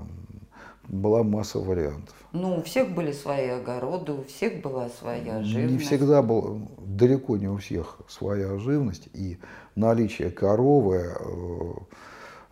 была 0.88 1.22
масса 1.22 1.58
вариантов. 1.58 2.14
Ну, 2.32 2.58
у 2.58 2.62
всех 2.62 2.90
были 2.90 3.12
свои 3.12 3.48
огороды, 3.48 4.12
у 4.12 4.24
всех 4.24 4.60
была 4.60 4.88
своя 4.88 5.42
живность. 5.42 5.72
Не 5.72 5.78
всегда 5.78 6.20
был, 6.20 6.68
далеко 6.78 7.36
не 7.36 7.48
у 7.48 7.58
всех 7.58 7.98
своя 8.08 8.58
живность, 8.58 9.08
и 9.14 9.38
наличие 9.76 10.30
коровы 10.30 11.14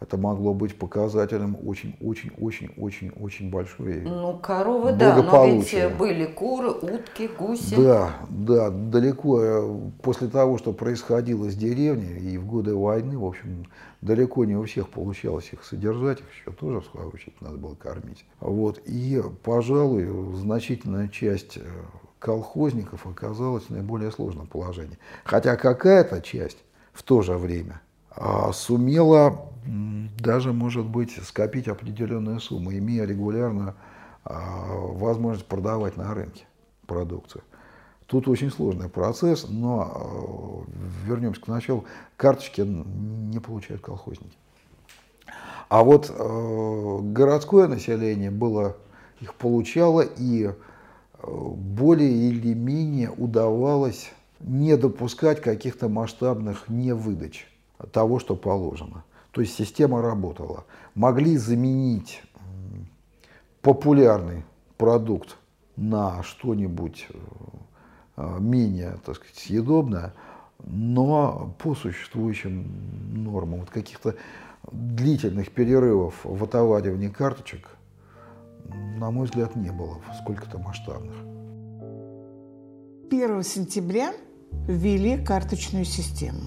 это 0.03 0.17
могло 0.17 0.53
быть 0.53 0.77
показателем 0.77 1.57
очень-очень-очень-очень-очень 1.65 3.51
большой 3.51 4.01
Ну, 4.01 4.37
коровы, 4.39 4.93
да, 4.93 5.17
но 5.17 5.47
ведь 5.47 5.97
были 5.97 6.27
куры, 6.27 6.71
утки, 6.71 7.29
гуси. 7.39 7.77
Да, 7.77 8.17
да, 8.29 8.71
далеко 8.71 9.41
э, 9.41 9.81
после 10.03 10.27
того, 10.29 10.59
что 10.59 10.73
происходило 10.73 11.49
с 11.49 11.55
деревней 11.55 12.19
и 12.19 12.37
в 12.37 12.47
годы 12.47 12.75
войны, 12.75 13.17
в 13.17 13.25
общем, 13.25 13.67
далеко 14.01 14.45
не 14.45 14.57
у 14.57 14.65
всех 14.65 14.89
получалось 14.89 15.49
их 15.53 15.65
содержать, 15.65 16.21
их 16.21 16.27
еще 16.33 16.51
тоже, 16.51 16.81
в 16.81 16.87
свою 16.87 17.09
очередь, 17.09 17.41
надо 17.41 17.57
было 17.57 17.75
кормить. 17.77 18.25
Вот, 18.41 18.81
и, 18.85 19.23
пожалуй, 19.45 20.09
значительная 20.35 21.09
часть 21.09 21.59
э, 21.59 21.63
колхозников 22.19 23.07
оказалась 23.07 23.65
в 23.65 23.71
наиболее 23.71 24.11
сложном 24.11 24.49
положении. 24.49 24.99
Хотя 25.23 25.55
какая-то 25.57 26.21
часть 26.21 26.59
в 26.93 27.05
то 27.05 27.23
же 27.23 27.39
время 27.39 27.81
сумела 28.53 29.53
даже, 30.19 30.53
может 30.53 30.87
быть, 30.87 31.13
скопить 31.23 31.69
определенную 31.69 32.41
сумму, 32.41 32.73
имея 32.73 33.05
регулярно 33.05 33.75
а, 34.25 34.75
возможность 34.77 35.47
продавать 35.47 35.97
на 35.97 36.15
рынке 36.15 36.45
продукцию. 36.87 37.43
Тут 38.07 38.29
очень 38.29 38.51
сложный 38.51 38.89
процесс, 38.89 39.47
но 39.49 39.93
а, 39.95 41.07
вернемся 41.07 41.41
к 41.41 41.49
началу. 41.49 41.85
Карточки 42.17 42.61
не 42.63 43.39
получают 43.39 43.83
колхозники. 43.83 44.37
А 45.69 45.85
вот 45.85 46.11
городское 46.11 47.67
население 47.67 48.31
было, 48.31 48.77
их 49.21 49.35
получало 49.35 50.03
и 50.03 50.51
более 51.23 52.29
или 52.29 52.53
менее 52.53 53.11
удавалось 53.11 54.13
не 54.41 54.77
допускать 54.77 55.41
каких-то 55.41 55.89
масштабных 55.89 56.69
невыдач 56.69 57.49
того, 57.93 58.19
что 58.19 58.37
положено. 58.37 59.05
То 59.31 59.41
есть 59.41 59.55
система 59.55 60.03
работала. 60.03 60.65
Могли 60.95 61.37
заменить 61.37 62.23
популярный 63.63 64.45
продукт 64.77 65.37
на 65.77 66.23
что-нибудь 66.23 67.07
э, 68.17 68.39
менее, 68.41 68.99
так 69.05 69.17
сказать, 69.17 69.37
съедобное, 69.37 70.13
но 70.65 71.55
по 71.59 71.75
существующим 71.75 72.67
нормам. 73.25 73.61
Вот 73.61 73.71
каких-то 73.71 74.17
длительных 74.71 75.51
перерывов 75.51 76.15
в 76.25 76.45
отоваривании 76.45 77.09
карточек, 77.09 77.69
на 78.97 79.11
мой 79.11 79.27
взгляд, 79.27 79.57
не 79.57 79.71
было 79.71 79.99
сколько-то 80.21 80.59
масштабных. 80.59 81.15
1 83.11 83.43
сентября 83.43 84.13
ввели 84.67 85.23
карточную 85.23 85.85
систему. 85.85 86.41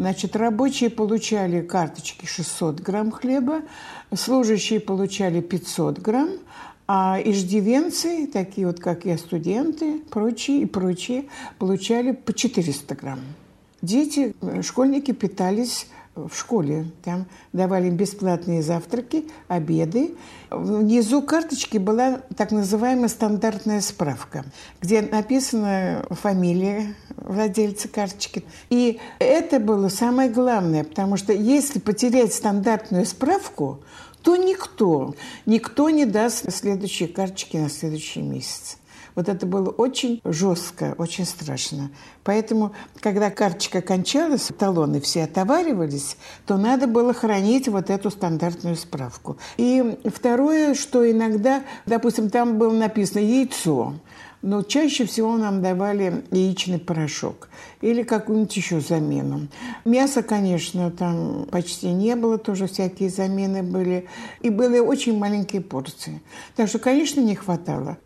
Значит, 0.00 0.34
рабочие 0.34 0.88
получали 0.88 1.60
карточки 1.60 2.24
600 2.24 2.80
грамм 2.80 3.10
хлеба, 3.10 3.60
служащие 4.14 4.80
получали 4.80 5.42
500 5.42 5.98
грамм, 5.98 6.30
а 6.88 7.20
иждивенцы, 7.22 8.26
такие 8.26 8.66
вот, 8.66 8.80
как 8.80 9.04
я, 9.04 9.18
студенты, 9.18 9.98
прочие 10.08 10.62
и 10.62 10.64
прочие, 10.64 11.26
получали 11.58 12.12
по 12.12 12.32
400 12.32 12.94
грамм. 12.94 13.20
Дети, 13.82 14.34
э, 14.40 14.62
школьники 14.62 15.12
питались 15.12 15.86
в 16.14 16.34
школе. 16.34 16.86
Там 17.02 17.26
давали 17.52 17.88
им 17.88 17.96
бесплатные 17.96 18.62
завтраки, 18.62 19.24
обеды. 19.48 20.14
Внизу 20.50 21.22
карточки 21.22 21.78
была 21.78 22.22
так 22.36 22.50
называемая 22.50 23.08
стандартная 23.08 23.80
справка, 23.80 24.44
где 24.80 25.02
написана 25.02 26.04
фамилия 26.10 26.94
владельца 27.16 27.88
карточки. 27.88 28.44
И 28.70 28.98
это 29.18 29.60
было 29.60 29.88
самое 29.88 30.30
главное, 30.30 30.84
потому 30.84 31.16
что 31.16 31.32
если 31.32 31.78
потерять 31.78 32.34
стандартную 32.34 33.06
справку, 33.06 33.80
то 34.22 34.36
никто, 34.36 35.14
никто 35.46 35.88
не 35.90 36.04
даст 36.04 36.52
следующие 36.52 37.08
карточки 37.08 37.56
на 37.56 37.70
следующий 37.70 38.20
месяц. 38.20 38.76
Вот 39.14 39.28
это 39.28 39.46
было 39.46 39.70
очень 39.70 40.20
жестко, 40.24 40.94
очень 40.98 41.24
страшно. 41.24 41.90
Поэтому, 42.24 42.72
когда 43.00 43.30
карточка 43.30 43.80
кончалась, 43.80 44.50
талоны 44.58 45.00
все 45.00 45.24
отоваривались, 45.24 46.16
то 46.46 46.56
надо 46.56 46.86
было 46.86 47.12
хранить 47.12 47.68
вот 47.68 47.90
эту 47.90 48.10
стандартную 48.10 48.76
справку. 48.76 49.36
И 49.56 49.98
второе, 50.04 50.74
что 50.74 51.10
иногда, 51.10 51.62
допустим, 51.86 52.30
там 52.30 52.58
было 52.58 52.72
написано 52.72 53.20
«яйцо», 53.20 53.94
но 54.42 54.62
чаще 54.62 55.04
всего 55.04 55.36
нам 55.36 55.60
давали 55.60 56.24
яичный 56.30 56.78
порошок 56.78 57.48
или 57.82 58.02
какую-нибудь 58.02 58.56
еще 58.56 58.80
замену. 58.80 59.48
Мяса, 59.84 60.22
конечно, 60.22 60.90
там 60.90 61.46
почти 61.50 61.88
не 61.92 62.16
было, 62.16 62.38
тоже 62.38 62.66
всякие 62.66 63.10
замены 63.10 63.62
были. 63.62 64.08
И 64.40 64.48
были 64.48 64.78
очень 64.78 65.18
маленькие 65.18 65.60
порции. 65.60 66.22
Так 66.56 66.68
что, 66.68 66.78
конечно, 66.78 67.20
не 67.20 67.34
хватало. 67.34 67.98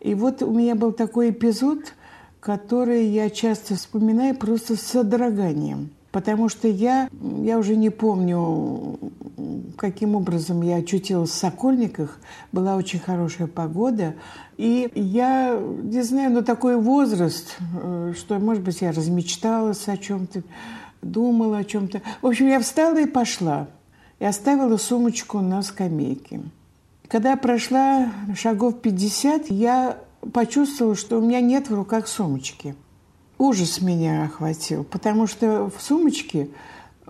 И 0.00 0.14
вот 0.14 0.42
у 0.42 0.52
меня 0.52 0.74
был 0.74 0.92
такой 0.92 1.30
эпизод, 1.30 1.94
который 2.40 3.06
я 3.06 3.30
часто 3.30 3.74
вспоминаю 3.74 4.36
просто 4.36 4.76
с 4.76 4.82
содроганием. 4.82 5.90
Потому 6.10 6.48
что 6.48 6.68
я, 6.68 7.10
я 7.42 7.58
уже 7.58 7.76
не 7.76 7.90
помню, 7.90 8.98
каким 9.76 10.14
образом 10.14 10.62
я 10.62 10.76
очутилась 10.76 11.30
в 11.30 11.34
Сокольниках. 11.34 12.18
Была 12.50 12.76
очень 12.76 12.98
хорошая 12.98 13.46
погода. 13.46 14.14
И 14.56 14.90
я, 14.94 15.60
не 15.82 16.02
знаю, 16.02 16.32
но 16.32 16.42
такой 16.42 16.76
возраст, 16.76 17.56
э, 17.82 18.14
что, 18.16 18.38
может 18.38 18.62
быть, 18.62 18.80
я 18.80 18.92
размечталась 18.92 19.86
о 19.86 19.96
чем-то, 19.98 20.42
думала 21.02 21.58
о 21.58 21.64
чем-то. 21.64 22.00
В 22.22 22.26
общем, 22.26 22.48
я 22.48 22.58
встала 22.60 22.98
и 22.98 23.06
пошла. 23.06 23.68
И 24.18 24.24
оставила 24.24 24.78
сумочку 24.78 25.40
на 25.40 25.62
скамейке. 25.62 26.40
Когда 27.08 27.36
прошла 27.36 28.12
шагов 28.36 28.82
50, 28.82 29.50
я 29.50 29.98
почувствовала, 30.32 30.94
что 30.94 31.18
у 31.18 31.22
меня 31.22 31.40
нет 31.40 31.70
в 31.70 31.74
руках 31.74 32.06
сумочки. 32.06 32.74
Ужас 33.38 33.80
меня 33.80 34.24
охватил, 34.24 34.84
потому 34.84 35.26
что 35.26 35.70
в 35.74 35.80
сумочке 35.80 36.50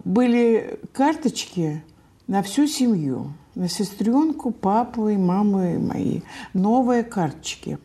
были 0.05 0.79
карточки 0.93 1.83
на 2.29 2.45
всю 2.45 2.69
семью, 2.69 3.33
на 3.57 3.69
сестренку, 3.69 4.53
папу 4.53 5.09
и 5.09 5.17
маму 5.17 5.65
и 5.65 5.79
мои. 5.79 6.21
Новые 6.53 7.03
карточки. 7.03 7.79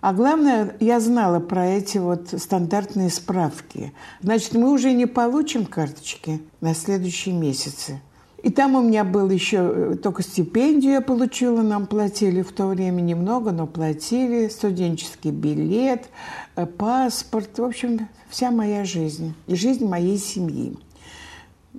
А 0.00 0.14
главное, 0.14 0.74
я 0.80 1.00
знала 1.00 1.38
про 1.38 1.66
эти 1.66 1.98
вот 1.98 2.28
стандартные 2.28 3.10
справки. 3.10 3.92
Значит, 4.22 4.54
мы 4.54 4.70
уже 4.72 4.92
не 4.92 5.06
получим 5.06 5.66
карточки 5.66 6.40
на 6.62 6.74
следующие 6.74 7.34
месяцы. 7.34 8.00
И 8.42 8.50
там 8.50 8.74
у 8.74 8.82
меня 8.82 9.04
был 9.04 9.30
еще 9.30 9.56
э, 9.58 9.94
только 10.02 10.22
стипендию 10.22 10.94
я 10.94 11.00
получила, 11.00 11.62
нам 11.62 11.86
платили 11.86 12.42
в 12.42 12.50
то 12.52 12.66
время 12.66 13.00
немного, 13.00 13.52
но 13.52 13.68
платили, 13.68 14.48
студенческий 14.48 15.30
билет, 15.30 16.08
э, 16.56 16.66
паспорт, 16.66 17.56
в 17.58 17.64
общем, 17.64 18.08
вся 18.28 18.50
моя 18.50 18.84
жизнь 18.84 19.34
и 19.46 19.54
жизнь 19.54 19.86
моей 19.86 20.18
семьи. 20.18 20.76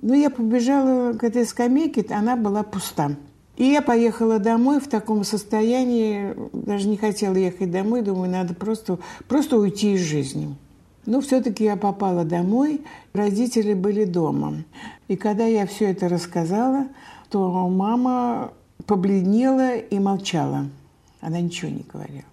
Ну, 0.00 0.14
я 0.14 0.30
побежала 0.30 1.12
к 1.12 1.22
этой 1.22 1.44
скамейке, 1.44 2.04
она 2.10 2.34
была 2.34 2.62
пуста. 2.62 3.10
И 3.56 3.64
я 3.64 3.82
поехала 3.82 4.38
домой 4.38 4.80
в 4.80 4.88
таком 4.88 5.22
состоянии, 5.22 6.34
даже 6.52 6.88
не 6.88 6.96
хотела 6.96 7.36
ехать 7.36 7.70
домой, 7.70 8.02
думаю, 8.02 8.30
надо 8.30 8.54
просто, 8.54 8.98
просто 9.28 9.58
уйти 9.58 9.92
из 9.92 10.00
жизни. 10.00 10.56
Но 11.06 11.20
все-таки 11.20 11.64
я 11.64 11.76
попала 11.76 12.24
домой, 12.24 12.80
родители 13.12 13.74
были 13.74 14.04
дома. 14.04 14.64
И 15.08 15.16
когда 15.16 15.44
я 15.44 15.66
все 15.66 15.90
это 15.90 16.08
рассказала, 16.08 16.88
то 17.30 17.68
мама 17.68 18.52
побледнела 18.86 19.76
и 19.76 19.98
молчала. 19.98 20.68
Она 21.20 21.40
ничего 21.40 21.70
не 21.70 21.84
говорила. 21.90 22.24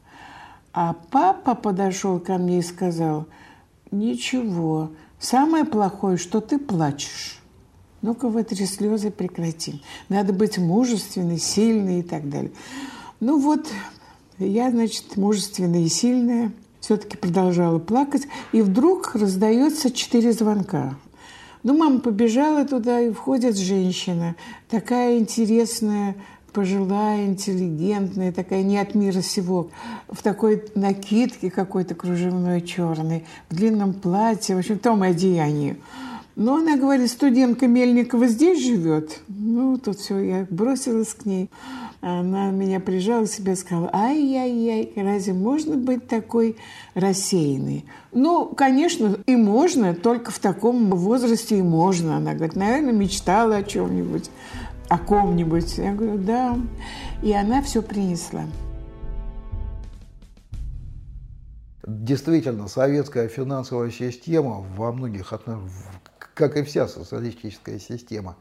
А 0.73 0.95
папа 1.11 1.55
подошел 1.55 2.19
ко 2.19 2.37
мне 2.37 2.59
и 2.59 2.63
сказал, 2.63 3.27
ничего, 3.91 4.91
самое 5.19 5.65
плохое, 5.65 6.17
что 6.17 6.39
ты 6.39 6.57
плачешь. 6.57 7.39
Ну-ка, 8.01 8.29
вытри 8.29 8.65
слезы, 8.65 9.11
прекрати. 9.11 9.81
Надо 10.09 10.33
быть 10.33 10.57
мужественной, 10.57 11.37
сильной 11.37 11.99
и 11.99 12.03
так 12.03 12.29
далее. 12.29 12.51
Ну 13.19 13.39
вот, 13.39 13.67
я, 14.39 14.71
значит, 14.71 15.17
мужественная 15.17 15.81
и 15.81 15.89
сильная– 15.89 16.51
все-таки 16.81 17.15
продолжала 17.15 17.79
плакать, 17.79 18.23
и 18.51 18.61
вдруг 18.61 19.15
раздается 19.15 19.91
четыре 19.91 20.33
звонка. 20.33 20.95
Ну, 21.63 21.77
мама 21.77 21.99
побежала 21.99 22.65
туда, 22.65 22.99
и 23.01 23.11
входит 23.11 23.55
женщина, 23.57 24.35
такая 24.69 25.19
интересная, 25.19 26.15
пожилая, 26.53 27.25
интеллигентная, 27.25 28.31
такая 28.31 28.63
не 28.63 28.79
от 28.79 28.95
мира 28.95 29.21
сего, 29.21 29.69
в 30.09 30.23
такой 30.23 30.63
накидке 30.75 31.51
какой-то 31.51 31.93
кружевной 31.93 32.61
черной, 32.61 33.25
в 33.49 33.55
длинном 33.55 33.93
платье, 33.93 34.55
в 34.55 34.59
общем, 34.59 34.75
в 34.75 34.81
том 34.81 35.03
одеянии. 35.03 35.77
Но 36.41 36.55
она 36.55 36.75
говорит, 36.75 37.11
студентка 37.11 37.67
Мельникова 37.67 38.25
здесь 38.25 38.65
живет. 38.65 39.19
Ну, 39.27 39.77
тут 39.77 39.99
все, 39.99 40.17
я 40.17 40.47
бросилась 40.49 41.13
к 41.13 41.27
ней. 41.27 41.51
Она 42.01 42.49
меня 42.49 42.79
прижала 42.79 43.25
к 43.25 43.29
себе 43.29 43.53
и 43.53 43.55
сказала, 43.55 43.91
ай-яй-яй, 43.93 44.91
разве 44.95 45.33
можно 45.33 45.77
быть 45.77 46.07
такой 46.07 46.57
рассеянной? 46.95 47.85
Ну, 48.11 48.47
конечно, 48.47 49.19
и 49.27 49.35
можно, 49.35 49.93
только 49.93 50.31
в 50.31 50.39
таком 50.39 50.89
возрасте 50.89 51.59
и 51.59 51.61
можно. 51.61 52.17
Она 52.17 52.33
говорит, 52.33 52.55
наверное, 52.55 52.91
мечтала 52.91 53.57
о 53.57 53.63
чем-нибудь, 53.63 54.31
о 54.89 54.97
ком-нибудь. 54.97 55.77
Я 55.77 55.93
говорю, 55.93 56.17
да. 56.17 56.57
И 57.21 57.31
она 57.33 57.61
все 57.61 57.83
принесла. 57.83 58.45
Действительно, 61.85 62.67
советская 62.67 63.27
финансовая 63.27 63.91
система 63.91 64.65
во 64.75 64.91
многих 64.91 65.33
отношениях, 65.33 66.00
как 66.33 66.57
и 66.57 66.63
вся 66.63 66.87
социалистическая 66.87 67.79
система, 67.79 68.37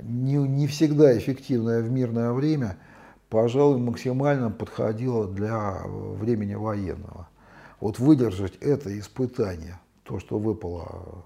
не, 0.00 0.34
не 0.36 0.66
всегда 0.66 1.16
эффективная 1.16 1.82
в 1.82 1.90
мирное 1.90 2.32
время– 2.32 2.78
пожалуй, 3.34 3.80
максимально 3.80 4.48
подходило 4.48 5.26
для 5.26 5.82
времени 5.84 6.54
военного. 6.54 7.28
Вот 7.80 7.98
выдержать 7.98 8.54
это 8.60 8.96
испытание, 8.96 9.80
то, 10.04 10.20
что 10.20 10.38
выпало 10.38 11.24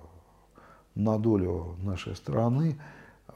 на 0.95 1.19
долю 1.19 1.77
нашей 1.83 2.17
страны, 2.17 2.81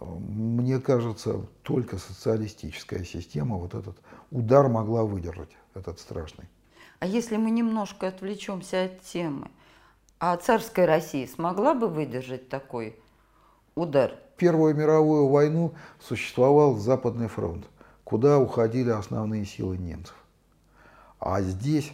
мне 0.00 0.80
кажется, 0.80 1.46
только 1.62 1.98
социалистическая 1.98 3.04
система 3.04 3.56
вот 3.56 3.74
этот 3.74 3.98
удар 4.30 4.68
могла 4.70 5.04
выдержать, 5.04 5.50
этот 5.74 6.00
страшный. 6.00 6.46
А 6.98 7.06
если 7.06 7.36
мы 7.36 7.50
немножко 7.50 8.08
отвлечемся 8.08 8.84
от 8.84 9.02
темы, 9.02 9.50
а 10.22 10.36
царская 10.36 10.86
Россия 10.86 11.26
смогла 11.26 11.74
бы 11.74 11.88
выдержать 11.88 12.48
такой 12.48 12.96
удар? 13.74 14.14
Первую 14.36 14.74
мировую 14.74 15.28
войну 15.28 15.74
существовал 16.00 16.76
Западный 16.76 17.28
фронт 17.28 17.66
куда 18.12 18.38
уходили 18.38 18.90
основные 18.90 19.46
силы 19.46 19.78
немцев. 19.78 20.14
А 21.18 21.40
здесь, 21.40 21.90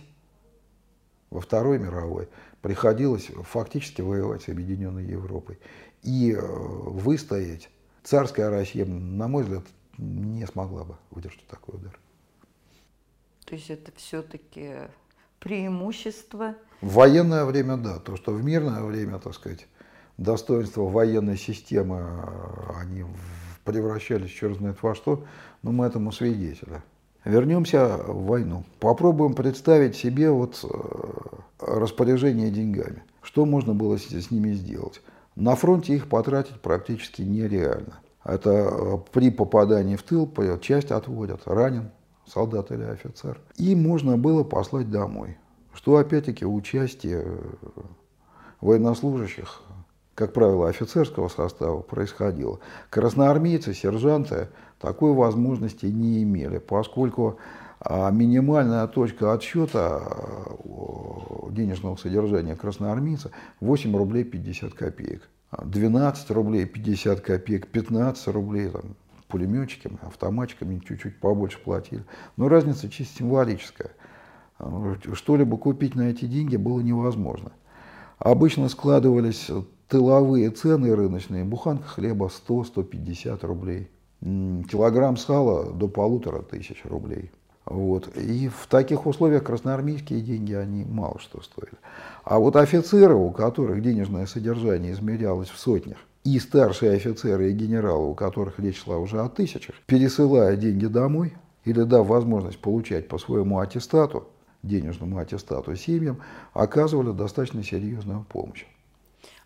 во 1.30 1.40
Второй 1.40 1.78
мировой, 1.78 2.28
приходилось 2.60 3.26
фактически 3.44 4.00
воевать 4.00 4.42
с 4.42 4.48
Объединенной 4.48 5.04
Европой. 5.04 5.60
И 6.02 6.32
э, 6.32 6.40
выстоять 6.40 7.70
царская 8.02 8.50
Россия, 8.50 8.84
на 8.84 9.28
мой 9.28 9.44
взгляд, 9.44 9.62
не 9.96 10.44
смогла 10.44 10.82
бы 10.82 10.96
выдержать 11.12 11.46
такой 11.46 11.76
удар. 11.76 11.96
То 13.44 13.54
есть 13.54 13.70
это 13.70 13.92
все-таки 13.94 14.88
преимущество? 15.40 16.54
В 16.80 16.94
военное 16.94 17.44
время, 17.44 17.76
да. 17.76 17.98
То, 17.98 18.16
что 18.16 18.32
в 18.32 18.42
мирное 18.42 18.82
время, 18.82 19.18
так 19.18 19.34
сказать, 19.34 19.66
достоинства 20.16 20.82
военной 20.82 21.36
системы, 21.36 21.96
э, 21.96 22.80
они 22.80 23.04
превращались 23.64 24.30
черт 24.30 24.56
знает 24.56 24.76
во 24.82 24.94
что, 24.94 25.24
но 25.62 25.72
мы 25.72 25.86
этому 25.86 26.12
свидетели. 26.12 26.82
Вернемся 27.24 27.98
в 28.06 28.26
войну. 28.26 28.64
Попробуем 28.80 29.34
представить 29.34 29.96
себе 29.96 30.30
вот 30.30 30.64
э, 30.64 30.68
распоряжение 31.60 32.50
деньгами. 32.50 33.02
Что 33.22 33.44
можно 33.44 33.74
было 33.74 33.98
с 33.98 34.30
ними 34.30 34.52
сделать? 34.52 35.02
На 35.34 35.54
фронте 35.54 35.94
их 35.94 36.08
потратить 36.08 36.60
практически 36.60 37.22
нереально. 37.22 38.00
Это 38.24 38.50
э, 38.50 38.98
при 39.12 39.30
попадании 39.30 39.96
в 39.96 40.02
тыл 40.02 40.30
часть 40.60 40.90
отводят, 40.90 41.42
ранен 41.46 41.90
солдат 42.32 42.70
или 42.70 42.82
офицер. 42.82 43.40
И 43.56 43.74
можно 43.74 44.16
было 44.16 44.44
послать 44.44 44.90
домой. 44.90 45.36
Что 45.74 45.96
опять-таки 45.96 46.44
участие 46.44 47.24
э, 47.24 47.80
военнослужащих 48.60 49.62
как 50.18 50.32
правило, 50.32 50.68
офицерского 50.68 51.28
состава 51.28 51.80
происходило. 51.80 52.58
Красноармейцы, 52.90 53.72
сержанты 53.72 54.48
такой 54.80 55.12
возможности 55.12 55.86
не 55.86 56.24
имели, 56.24 56.58
поскольку 56.58 57.38
а, 57.78 58.10
минимальная 58.10 58.88
точка 58.88 59.32
отсчета 59.32 60.02
а, 60.02 61.50
денежного 61.52 61.94
содержания 61.94 62.56
красноармейца 62.56 63.30
8 63.60 63.96
рублей 63.96 64.24
50 64.24 64.74
копеек. 64.74 65.28
12 65.56 66.30
рублей 66.32 66.66
50 66.66 67.20
копеек, 67.20 67.68
15 67.68 68.26
рублей 68.34 68.70
там, 68.70 68.96
пулеметчиками, 69.28 69.98
автоматчиками 70.02 70.80
чуть-чуть 70.86 71.20
побольше 71.20 71.58
платили. 71.62 72.04
Но 72.36 72.48
разница 72.48 72.88
чисто 72.88 73.18
символическая. 73.18 73.90
Что-либо 75.12 75.56
купить 75.56 75.94
на 75.94 76.10
эти 76.10 76.24
деньги 76.24 76.56
было 76.56 76.80
невозможно. 76.80 77.52
Обычно 78.18 78.68
складывались 78.68 79.48
тыловые 79.86 80.50
цены 80.50 80.94
рыночные, 80.96 81.44
буханка 81.44 81.86
хлеба 81.86 82.28
100-150 82.48 83.46
рублей, 83.46 83.90
килограмм 84.20 85.16
сала 85.16 85.72
до 85.72 85.86
полутора 85.86 86.42
тысяч 86.42 86.84
рублей. 86.84 87.30
Вот. 87.64 88.08
И 88.16 88.48
в 88.48 88.66
таких 88.66 89.06
условиях 89.06 89.44
красноармейские 89.44 90.20
деньги, 90.22 90.54
они 90.54 90.84
мало 90.84 91.18
что 91.20 91.40
стоили. 91.42 91.74
А 92.24 92.38
вот 92.38 92.56
офицеры, 92.56 93.14
у 93.14 93.30
которых 93.30 93.82
денежное 93.82 94.26
содержание 94.26 94.92
измерялось 94.92 95.50
в 95.50 95.58
сотнях, 95.58 95.98
и 96.34 96.38
старшие 96.40 96.92
офицеры 96.92 97.50
и 97.50 97.54
генералы, 97.54 98.10
у 98.10 98.14
которых 98.14 98.58
речь 98.58 98.82
шла 98.82 98.98
уже 98.98 99.20
о 99.20 99.28
тысячах, 99.28 99.76
пересылая 99.86 100.56
деньги 100.56 100.86
домой 100.86 101.34
или 101.64 101.82
дав 101.82 102.06
возможность 102.06 102.60
получать 102.60 103.08
по 103.08 103.18
своему 103.18 103.60
аттестату, 103.60 104.28
денежному 104.62 105.18
аттестату 105.18 105.74
семьям, 105.76 106.20
оказывали 106.52 107.12
достаточно 107.12 107.62
серьезную 107.62 108.24
помощь. 108.28 108.66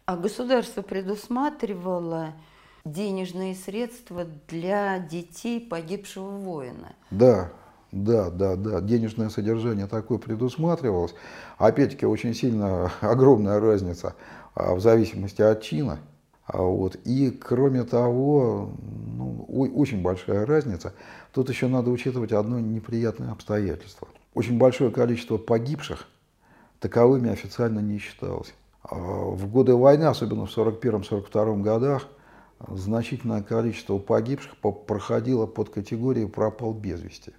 А 0.07 0.17
государство 0.17 0.83
предусматривало 0.83 2.35
денежные 2.85 3.55
средства 3.55 4.27
для 4.49 4.99
детей 4.99 5.61
погибшего 5.61 6.31
воина. 6.31 6.95
Да, 7.11 7.53
да, 7.93 8.31
да, 8.31 8.57
да. 8.57 8.81
Денежное 8.81 9.29
содержание 9.29 9.87
такое 9.87 10.19
предусматривалось. 10.19 11.15
Опять-таки 11.59 12.07
очень 12.07 12.35
сильно 12.35 12.91
огромная 13.01 13.61
разница 13.61 14.17
а, 14.55 14.75
в 14.75 14.81
зависимости 14.81 15.43
от 15.43 15.63
чина. 15.63 16.01
А 16.47 16.61
вот. 16.61 16.97
И 17.05 17.31
кроме 17.31 17.85
того, 17.85 18.73
ну, 19.17 19.47
очень 19.49 20.03
большая 20.03 20.45
разница. 20.45 20.93
Тут 21.33 21.49
еще 21.49 21.69
надо 21.69 21.91
учитывать 21.91 22.33
одно 22.33 22.59
неприятное 22.59 23.31
обстоятельство. 23.31 24.09
Очень 24.35 24.59
большое 24.59 24.91
количество 24.91 25.39
погибших 25.39 26.09
таковыми 26.81 27.31
официально 27.31 27.79
не 27.79 27.99
считалось. 27.99 28.55
А, 28.83 28.97
в 28.97 29.49
годы 29.51 29.75
войны, 29.75 30.05
особенно 30.05 30.47
в 30.47 30.57
1941-1942 30.57 31.63
годах, 31.63 32.09
значительное 32.69 33.43
количество 33.43 33.99
погибших 33.99 34.57
проходило 34.57 35.47
под 35.47 35.71
категорией 35.71 36.27
«пропал 36.27 36.73
без 36.73 37.01
вести», 37.01 37.33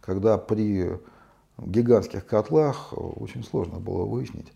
когда 0.00 0.38
при 0.38 0.98
гигантских 1.58 2.26
котлах 2.26 2.92
очень 2.92 3.44
сложно 3.44 3.78
было 3.78 4.04
выяснить 4.04 4.52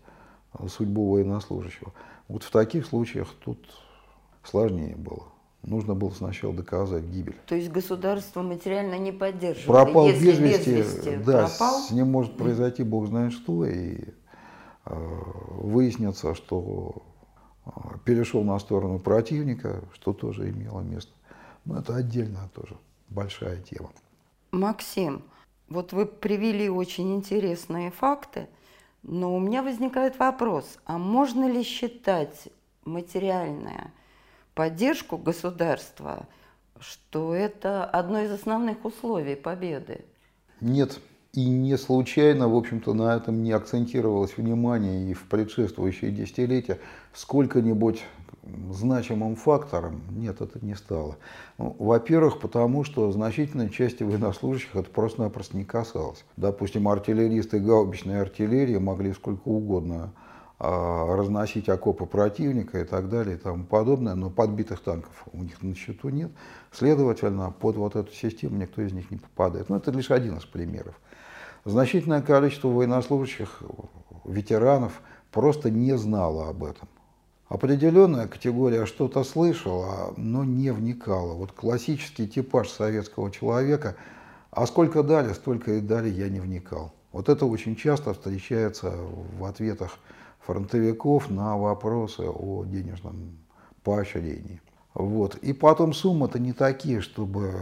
судьбу 0.67 1.11
военнослужащего. 1.11 1.93
Вот 2.31 2.43
в 2.43 2.51
таких 2.51 2.85
случаях 2.85 3.27
тут 3.43 3.59
сложнее 4.43 4.95
было. 4.95 5.23
Нужно 5.63 5.93
было 5.93 6.09
сначала 6.09 6.53
доказать 6.53 7.03
гибель. 7.03 7.35
То 7.45 7.55
есть 7.55 7.69
государство 7.69 8.41
материально 8.41 8.97
не 8.97 9.11
поддерживало. 9.11 9.83
Пропал 9.83 10.07
Если 10.07 10.25
без 10.25 10.39
вести, 10.39 10.75
без 10.75 10.95
вести 10.95 11.15
да, 11.17 11.47
пропал? 11.47 11.81
с 11.81 11.91
ним 11.91 12.09
может 12.09 12.35
произойти 12.35 12.83
бог 12.83 13.07
знает 13.07 13.33
что, 13.33 13.65
и 13.65 14.05
Э, 14.85 14.95
выяснится, 15.59 16.33
что 16.33 17.03
э, 17.65 17.69
перешел 18.03 18.43
на 18.43 18.57
сторону 18.57 18.99
противника, 18.99 19.83
что 19.93 20.11
тоже 20.13 20.49
имело 20.49 20.81
место. 20.81 21.11
Но 21.65 21.77
это 21.77 21.95
отдельная 21.95 22.49
тоже 22.55 22.75
большая 23.09 23.57
тема. 23.61 23.91
Максим, 24.51 25.21
вот 25.69 25.93
вы 25.93 26.07
привели 26.07 26.67
очень 26.67 27.15
интересные 27.15 27.91
факты, 27.91 28.47
но 29.03 29.35
у 29.35 29.39
меня 29.39 29.63
возникает 29.63 30.19
вопрос, 30.19 30.77
а 30.85 30.97
можно 30.97 31.49
ли 31.49 31.63
считать 31.63 32.49
материальную 32.85 33.91
поддержку 34.53 35.17
государства, 35.17 36.27
что 36.79 37.33
это 37.33 37.85
одно 37.85 38.21
из 38.21 38.31
основных 38.31 38.85
условий 38.85 39.35
победы? 39.35 40.05
Нет, 40.59 40.99
и 41.33 41.49
не 41.49 41.77
случайно, 41.77 42.49
в 42.49 42.55
общем-то, 42.55 42.93
на 42.93 43.15
этом 43.15 43.41
не 43.41 43.51
акцентировалось 43.51 44.35
внимание 44.35 45.09
и 45.09 45.13
в 45.13 45.23
предшествующие 45.23 46.11
десятилетия 46.11 46.79
сколько-нибудь 47.13 48.03
значимым 48.71 49.35
фактором 49.35 50.01
нет, 50.09 50.41
это 50.41 50.63
не 50.65 50.75
стало. 50.75 51.17
Ну, 51.57 51.75
во-первых, 51.79 52.39
потому 52.39 52.83
что 52.83 53.11
значительной 53.11 53.69
части 53.69 54.03
военнослужащих 54.03 54.75
это 54.75 54.89
просто-напросто 54.89 55.57
не 55.57 55.63
касалось. 55.63 56.25
Допустим, 56.37 56.87
артиллеристы 56.87 57.59
гаубичной 57.59 58.19
артиллерии 58.19 58.77
могли 58.77 59.13
сколько 59.13 59.47
угодно 59.47 60.11
а, 60.59 61.15
разносить 61.15 61.69
окопы 61.69 62.05
противника 62.05 62.81
и 62.81 62.83
так 62.83 63.09
далее 63.09 63.35
и 63.35 63.39
тому 63.39 63.63
подобное, 63.63 64.15
но 64.15 64.29
подбитых 64.29 64.81
танков 64.81 65.27
у 65.31 65.43
них 65.43 65.61
на 65.61 65.75
счету 65.75 66.09
нет. 66.09 66.31
Следовательно, 66.71 67.51
под 67.51 67.77
вот 67.77 67.95
эту 67.95 68.11
систему 68.11 68.57
никто 68.57 68.81
из 68.81 68.91
них 68.91 69.09
не 69.11 69.17
попадает. 69.17 69.69
Но 69.69 69.77
это 69.77 69.91
лишь 69.91 70.11
один 70.11 70.37
из 70.37 70.45
примеров. 70.45 70.95
Значительное 71.65 72.21
количество 72.21 72.69
военнослужащих, 72.69 73.61
ветеранов 74.25 75.01
просто 75.31 75.69
не 75.69 75.95
знало 75.97 76.49
об 76.49 76.63
этом. 76.63 76.87
определенная 77.51 78.27
категория 78.27 78.85
что-то 78.85 79.23
слышала, 79.25 80.13
но 80.15 80.45
не 80.45 80.71
вникала. 80.71 81.33
Вот 81.33 81.51
классический 81.51 82.25
типаж 82.27 82.69
советского 82.69 83.29
человека, 83.29 83.97
а 84.51 84.65
сколько 84.65 85.03
дали, 85.03 85.33
столько 85.33 85.73
и 85.73 85.81
дали, 85.81 86.09
я 86.09 86.29
не 86.29 86.39
вникал. 86.39 86.93
Вот 87.11 87.27
это 87.27 87.45
очень 87.45 87.75
часто 87.75 88.13
встречается 88.13 88.93
в 89.37 89.43
ответах 89.43 89.97
фронтовиков 90.39 91.29
на 91.29 91.57
вопросы 91.57 92.21
о 92.21 92.63
денежном 92.63 93.37
поощрении. 93.83 94.61
Вот. 94.93 95.35
И 95.35 95.51
потом 95.51 95.93
суммы-то 95.93 96.39
не 96.39 96.53
такие, 96.53 97.01
чтобы 97.01 97.53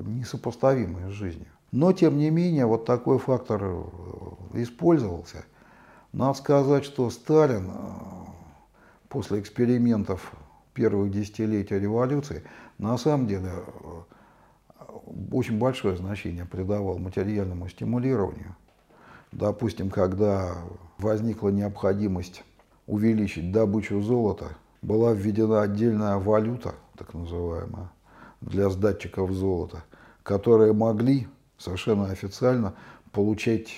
несопоставимые 0.00 1.08
с 1.08 1.12
жизнью. 1.12 1.48
Но, 1.76 1.92
тем 1.92 2.16
не 2.16 2.30
менее, 2.30 2.64
вот 2.64 2.86
такой 2.86 3.18
фактор 3.18 3.62
использовался. 4.54 5.44
Надо 6.10 6.32
сказать, 6.32 6.86
что 6.86 7.10
Сталин 7.10 7.70
после 9.10 9.40
экспериментов 9.40 10.32
первых 10.72 11.10
десятилетий 11.10 11.78
революции 11.78 12.44
на 12.78 12.96
самом 12.96 13.26
деле 13.26 13.50
очень 15.30 15.58
большое 15.58 15.98
значение 15.98 16.46
придавал 16.46 16.96
материальному 16.96 17.68
стимулированию. 17.68 18.56
Допустим, 19.30 19.90
когда 19.90 20.54
возникла 20.96 21.50
необходимость 21.50 22.42
увеличить 22.86 23.52
добычу 23.52 24.00
золота, 24.00 24.56
была 24.80 25.12
введена 25.12 25.60
отдельная 25.60 26.16
валюта, 26.16 26.74
так 26.96 27.12
называемая, 27.12 27.90
для 28.40 28.70
сдатчиков 28.70 29.30
золота, 29.32 29.84
которые 30.22 30.72
могли 30.72 31.28
совершенно 31.58 32.10
официально 32.10 32.74
получать 33.12 33.68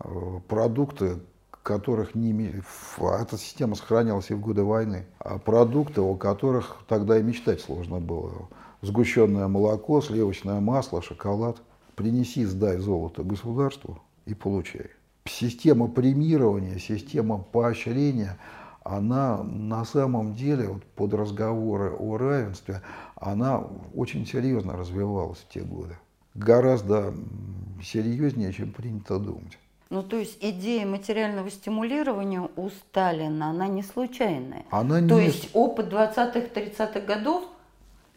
э, 0.00 0.08
продукты, 0.48 1.18
которых 1.62 2.14
не... 2.14 2.62
Эта 2.98 3.36
система 3.36 3.74
сохранялась 3.74 4.30
и 4.30 4.34
в 4.34 4.40
годы 4.40 4.64
войны. 4.64 5.06
А 5.18 5.38
продукты, 5.38 6.00
о 6.00 6.14
которых 6.14 6.78
тогда 6.88 7.18
и 7.18 7.22
мечтать 7.22 7.60
сложно 7.60 8.00
было. 8.00 8.48
Сгущенное 8.80 9.48
молоко, 9.48 10.00
сливочное 10.00 10.60
масло, 10.60 11.02
шоколад. 11.02 11.58
Принеси, 11.94 12.44
сдай 12.44 12.78
золото 12.78 13.22
государству 13.22 14.00
и 14.24 14.34
получай. 14.34 14.90
Система 15.26 15.88
премирования, 15.88 16.78
система 16.78 17.38
поощрения, 17.38 18.38
она 18.82 19.42
на 19.42 19.84
самом 19.84 20.34
деле 20.34 20.68
вот 20.68 20.84
под 20.84 21.12
разговоры 21.12 21.90
о 21.90 22.16
равенстве, 22.16 22.80
она 23.16 23.62
очень 23.94 24.24
серьезно 24.26 24.74
развивалась 24.76 25.38
в 25.38 25.48
те 25.52 25.60
годы. 25.60 25.96
Гораздо 26.38 27.14
серьезнее, 27.82 28.52
чем 28.52 28.72
принято 28.72 29.18
думать. 29.18 29.58
Ну, 29.90 30.02
то 30.02 30.16
есть 30.16 30.38
идея 30.40 30.86
материального 30.86 31.50
стимулирования 31.50 32.48
у 32.56 32.68
Сталина, 32.68 33.50
она 33.50 33.68
не 33.68 33.82
случайная. 33.82 34.64
Она 34.70 34.96
то 34.98 35.18
не... 35.18 35.26
есть 35.26 35.50
опыт 35.54 35.92
20-30-х 35.92 37.00
годов 37.00 37.44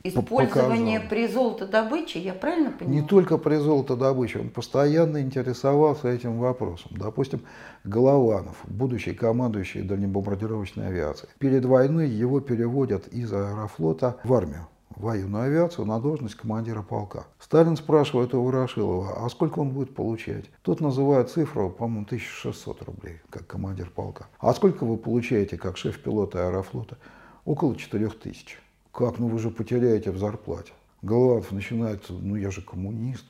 Использование 0.04 1.00
показал. 1.00 1.10
при 1.10 1.28
золотодобыче, 1.28 2.20
я 2.20 2.34
правильно 2.34 2.72
понимаю? 2.72 3.02
Не 3.02 3.08
только 3.08 3.38
при 3.38 3.56
золотодобыче, 3.56 4.40
он 4.40 4.50
постоянно 4.50 5.22
интересовался 5.22 6.10
этим 6.10 6.40
вопросом. 6.40 6.92
Допустим, 6.92 7.42
Голованов, 7.84 8.58
будущий 8.66 9.14
командующий 9.14 9.84
дальнебомбардировочной 9.84 10.88
авиацией. 10.88 11.32
Перед 11.38 11.66
войной 11.66 12.10
его 12.10 12.40
переводят 12.40 13.08
из 13.08 13.32
аэрофлота 13.32 14.18
в 14.24 14.34
армию 14.34 14.68
военную 14.96 15.44
авиацию 15.44 15.86
на 15.86 16.00
должность 16.00 16.36
командира 16.36 16.82
полка. 16.82 17.26
Сталин 17.40 17.76
спрашивает 17.78 18.34
у 18.34 18.44
Ворошилова, 18.44 19.26
а 19.26 19.30
сколько 19.30 19.60
он 19.60 19.72
будет 19.72 19.96
получать? 19.96 20.46
Тот 20.62 20.82
называет 20.82 21.30
цифру, 21.30 21.70
по-моему, 21.70 22.06
1600 22.06 22.82
рублей, 22.84 23.22
как 23.30 23.48
командир 23.48 23.90
полка. 23.90 24.28
А 24.40 24.54
сколько 24.54 24.86
вы 24.86 24.98
получаете, 24.98 25.58
как 25.58 25.78
шеф 25.78 26.02
пилота 26.02 26.48
аэрофлота? 26.48 26.98
Около 27.46 27.76
4000. 27.76 28.58
Как, 28.92 29.20
ну 29.20 29.28
вы 29.28 29.40
же 29.40 29.50
потеряете 29.50 30.12
в 30.12 30.18
зарплате. 30.18 30.74
Голованов 31.02 31.52
начинает, 31.52 32.06
ну 32.10 32.36
я 32.36 32.52
же 32.52 32.62
коммунист. 32.62 33.26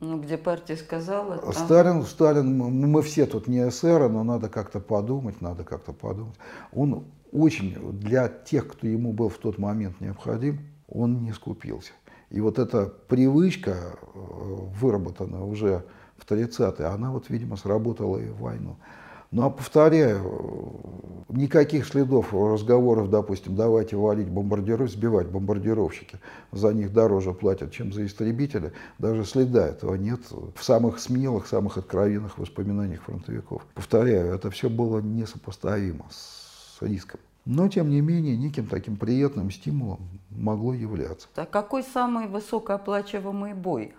Ну, 0.00 0.20
где 0.20 0.36
партия 0.36 0.76
сказала. 0.76 1.38
Там... 1.38 1.52
Сталин, 1.52 2.02
Сталин, 2.02 2.58
мы 2.58 3.02
все 3.02 3.24
тут 3.24 3.46
не 3.46 3.68
эсеры, 3.68 4.08
но 4.08 4.24
надо 4.24 4.48
как-то 4.48 4.80
подумать, 4.80 5.40
надо 5.40 5.62
как-то 5.62 5.92
подумать. 5.92 6.34
Он 6.72 7.04
очень, 7.30 7.74
для 8.00 8.28
тех, 8.28 8.66
кто 8.66 8.86
ему 8.86 9.12
был 9.12 9.28
в 9.28 9.38
тот 9.38 9.58
момент 9.58 10.00
необходим, 10.00 10.58
он 10.92 11.22
не 11.22 11.32
скупился. 11.32 11.92
И 12.30 12.40
вот 12.40 12.58
эта 12.58 12.86
привычка, 12.86 13.70
э, 13.70 14.18
выработанная 14.80 15.40
уже 15.42 15.84
в 16.16 16.30
30-е, 16.30 16.86
она 16.86 17.10
вот, 17.10 17.28
видимо, 17.28 17.56
сработала 17.56 18.18
и 18.18 18.28
в 18.28 18.40
войну. 18.40 18.76
Ну 19.30 19.44
а 19.44 19.50
повторяю, 19.50 20.74
никаких 21.30 21.86
следов 21.86 22.34
разговоров, 22.34 23.08
допустим, 23.08 23.56
давайте 23.56 23.96
валить 23.96 24.28
бомбардиров, 24.28 24.90
сбивать 24.90 25.28
бомбардировщики, 25.28 26.18
за 26.52 26.74
них 26.74 26.92
дороже 26.92 27.32
платят, 27.32 27.72
чем 27.72 27.94
за 27.94 28.04
истребители, 28.04 28.74
даже 28.98 29.24
следа 29.24 29.68
этого 29.68 29.94
нет 29.94 30.20
в 30.30 30.62
самых 30.62 31.00
смелых, 31.00 31.46
самых 31.46 31.78
откровенных 31.78 32.36
воспоминаниях 32.36 33.02
фронтовиков. 33.04 33.62
Повторяю, 33.74 34.34
это 34.34 34.50
все 34.50 34.68
было 34.68 35.00
несопоставимо 35.00 36.04
с 36.10 36.82
риском. 36.82 37.18
Но, 37.44 37.68
тем 37.68 37.90
не 37.90 38.00
менее, 38.00 38.36
неким 38.36 38.66
таким 38.66 38.96
приятным 38.96 39.50
стимулом 39.50 40.00
могло 40.30 40.74
являться. 40.74 41.28
А 41.34 41.44
какой 41.44 41.82
самый 41.82 42.28
высокооплачиваемый 42.28 43.54
бой? 43.54 43.94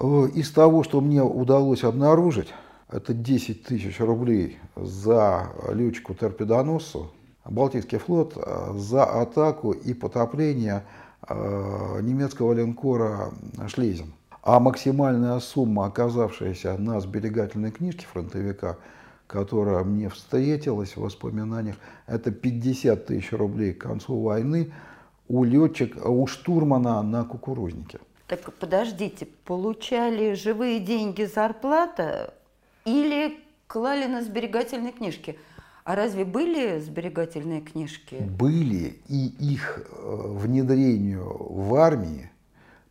Э, 0.00 0.28
из 0.34 0.50
того, 0.50 0.82
что 0.82 1.00
мне 1.00 1.22
удалось 1.22 1.84
обнаружить, 1.84 2.48
это 2.90 3.14
10 3.14 3.64
тысяч 3.64 4.00
рублей 4.00 4.58
за 4.74 5.52
летчику 5.72 6.14
торпедоносцу, 6.14 7.10
Балтийский 7.44 7.98
флот 7.98 8.34
э, 8.36 8.72
за 8.76 9.04
атаку 9.04 9.72
и 9.72 9.94
потопление 9.94 10.84
э, 11.26 12.00
немецкого 12.02 12.52
линкора 12.52 13.30
«Шлезин». 13.68 14.12
А 14.42 14.60
максимальная 14.60 15.38
сумма, 15.40 15.86
оказавшаяся 15.86 16.76
на 16.78 17.00
сберегательной 17.00 17.70
книжке 17.70 18.06
фронтовика, 18.06 18.76
которая 19.28 19.84
мне 19.84 20.08
встретилась 20.08 20.96
в 20.96 21.02
воспоминаниях, 21.02 21.76
это 22.06 22.32
50 22.32 23.06
тысяч 23.06 23.30
рублей 23.32 23.74
к 23.74 23.82
концу 23.82 24.20
войны 24.20 24.72
у 25.28 25.44
летчика, 25.44 26.08
у 26.08 26.26
штурмана 26.26 27.02
на 27.02 27.24
кукурузнике. 27.24 28.00
Так 28.26 28.52
подождите, 28.54 29.28
получали 29.44 30.32
живые 30.32 30.80
деньги 30.80 31.24
зарплата 31.24 32.34
или 32.84 33.38
клали 33.66 34.06
на 34.06 34.24
сберегательные 34.24 34.92
книжки? 34.92 35.38
А 35.84 35.94
разве 35.94 36.24
были 36.24 36.80
сберегательные 36.80 37.60
книжки? 37.60 38.16
Были, 38.38 39.00
и 39.08 39.26
их 39.52 39.78
э, 39.78 40.22
внедрению 40.26 41.36
в 41.50 41.74
армии 41.74 42.30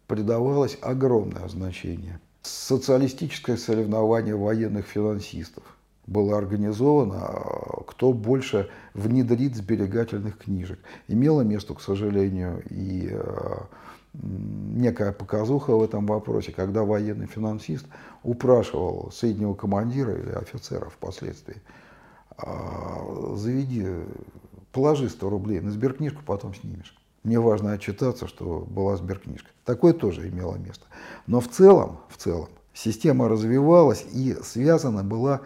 придавалось 0.06 0.78
огромное 0.82 1.48
значение. 1.48 2.20
Социалистическое 2.44 3.58
соревнование 3.58 4.36
военных 4.36 4.86
финансистов 4.86 5.77
было 6.08 6.38
организовано, 6.38 7.30
э, 7.30 7.82
кто 7.86 8.14
больше 8.14 8.70
внедрит 8.94 9.56
сберегательных 9.56 10.38
книжек. 10.40 10.80
Имело 11.08 11.42
место, 11.42 11.74
к 11.74 11.82
сожалению, 11.82 12.64
и 12.70 13.10
э, 13.12 13.58
некая 14.14 15.12
показуха 15.12 15.76
в 15.76 15.84
этом 15.84 16.08
вопросе, 16.08 16.54
когда 16.54 16.84
военный 16.84 17.28
финансист 17.28 17.86
упрашивал 18.24 19.12
среднего 19.12 19.54
командира 19.54 20.14
или 20.14 20.32
офицера 20.32 20.90
впоследствии, 20.90 21.62
«А, 22.38 23.36
заведи, 23.36 23.86
положи 24.72 25.10
100 25.10 25.30
рублей 25.30 25.60
на 25.60 25.72
сберкнижку, 25.72 26.22
потом 26.26 26.54
снимешь. 26.54 26.96
Мне 27.24 27.40
важно 27.40 27.74
отчитаться, 27.74 28.28
что 28.28 28.66
была 28.70 28.96
сберкнижка. 28.96 29.50
Такое 29.66 29.94
тоже 29.94 30.30
имело 30.30 30.56
место. 30.56 30.86
Но 31.26 31.42
в 31.42 31.50
целом, 31.50 32.00
в 32.10 32.18
целом, 32.18 32.48
система 32.74 33.28
развивалась 33.28 34.06
и 34.14 34.38
связана 34.44 35.04
была 35.04 35.42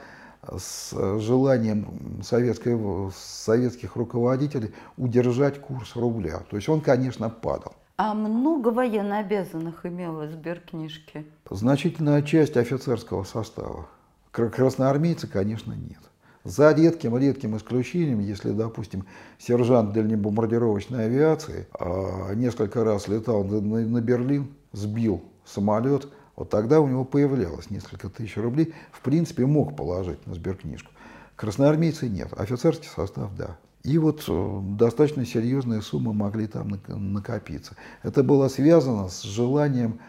с 0.58 1.20
желанием 1.20 2.22
советской, 2.24 2.78
советских 3.16 3.96
руководителей 3.96 4.74
удержать 4.98 5.60
курс 5.60 5.96
рубля. 5.96 6.40
То 6.50 6.56
есть 6.56 6.68
он, 6.70 6.82
конечно, 6.82 7.30
падал. 7.30 7.74
А 7.98 8.16
много 8.16 8.70
военнообязанных 8.70 9.86
имело 9.86 10.28
сберкнижки? 10.28 11.26
Значительная 11.50 12.24
часть 12.24 12.58
офицерского 12.58 13.24
состава. 13.24 13.88
Красноармейцы, 14.32 15.28
конечно, 15.28 15.74
нет. 15.74 16.00
За 16.44 16.72
редким-редким 16.74 17.56
исключением, 17.58 18.20
если, 18.20 18.52
допустим, 18.52 19.06
сержант 19.38 19.94
дальнебомбардировочной 19.94 21.06
авиации 21.06 21.68
а, 21.80 22.34
несколько 22.34 22.84
раз 22.84 23.08
летал 23.08 23.44
на 23.44 24.02
Берлин, 24.02 24.48
сбил 24.72 25.22
самолет, 25.46 26.08
вот 26.42 26.50
тогда 26.50 26.82
у 26.82 26.88
него 26.88 27.06
появлялось 27.06 27.70
несколько 27.70 28.10
тысяч 28.10 28.36
рублей, 28.36 28.74
в 28.92 29.02
принципе, 29.02 29.46
мог 29.46 29.76
положить 29.76 30.26
на 30.26 30.34
сберкнижку. 30.34 30.92
Красноармейцы 31.36 32.10
нет, 32.10 32.34
офицерский 32.36 32.88
состав– 32.88 33.30
да. 33.38 33.58
И 33.84 34.00
вот 34.00 34.26
э, 34.28 34.60
достаточно 34.76 35.24
серьезные 35.24 35.84
суммы 35.84 36.14
могли 36.14 36.48
там 36.48 36.80
накопиться. 36.88 37.76
Это 38.02 38.24
было 38.24 38.48
связано 38.48 39.08
с 39.08 39.22
желанием 39.22 40.00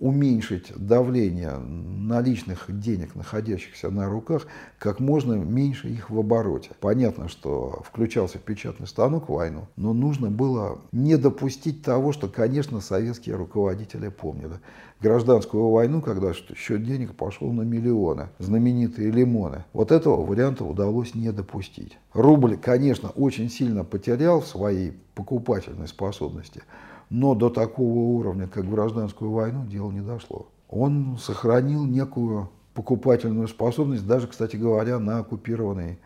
уменьшить 0.00 0.72
давление 0.76 1.56
наличных 1.56 2.66
денег, 2.68 3.14
находящихся 3.14 3.90
на 3.90 4.08
руках, 4.08 4.46
как 4.78 5.00
можно 5.00 5.34
меньше 5.34 5.88
их 5.88 6.10
в 6.10 6.18
обороте. 6.18 6.70
Понятно, 6.80 7.28
что 7.28 7.82
включался 7.86 8.38
печатный 8.38 8.86
станок 8.86 9.28
в 9.28 9.32
войну, 9.32 9.68
но 9.76 9.92
нужно 9.92 10.30
было 10.30 10.80
не 10.92 11.16
допустить 11.16 11.82
того, 11.82 12.12
что, 12.12 12.28
конечно, 12.28 12.80
советские 12.80 13.36
руководители 13.36 14.08
помнили. 14.08 14.60
Гражданскую 15.00 15.68
войну, 15.68 16.00
когда 16.00 16.32
счет 16.32 16.84
денег 16.84 17.14
пошел 17.14 17.52
на 17.52 17.62
миллионы, 17.62 18.28
знаменитые 18.38 19.10
лимоны. 19.10 19.64
Вот 19.72 19.92
этого 19.92 20.24
варианта 20.24 20.64
удалось 20.64 21.14
не 21.14 21.30
допустить. 21.30 21.98
Рубль, 22.12 22.56
конечно, 22.56 23.10
очень 23.10 23.50
сильно 23.50 23.84
потерял 23.84 24.40
в 24.40 24.46
своей 24.46 24.92
покупательной 25.14 25.88
способности, 25.88 26.62
но 27.10 27.34
до 27.34 27.50
такого 27.50 28.18
уровня, 28.18 28.48
как 28.48 28.64
в 28.64 28.70
гражданскую 28.70 29.30
войну, 29.30 29.66
дело 29.66 29.90
не 29.90 30.00
дошло. 30.00 30.48
Он 30.68 31.16
сохранил 31.18 31.84
некую 31.84 32.50
покупательную 32.74 33.48
способность, 33.48 34.06
даже, 34.06 34.26
кстати 34.26 34.56
говоря, 34.56 34.98
на 34.98 35.18
оккупированной 35.18 35.98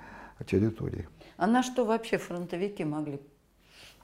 территории. 0.47 1.09
А 1.37 1.47
на 1.47 1.63
что 1.63 1.85
вообще 1.85 2.19
фронтовики 2.19 2.85
могли 2.85 3.21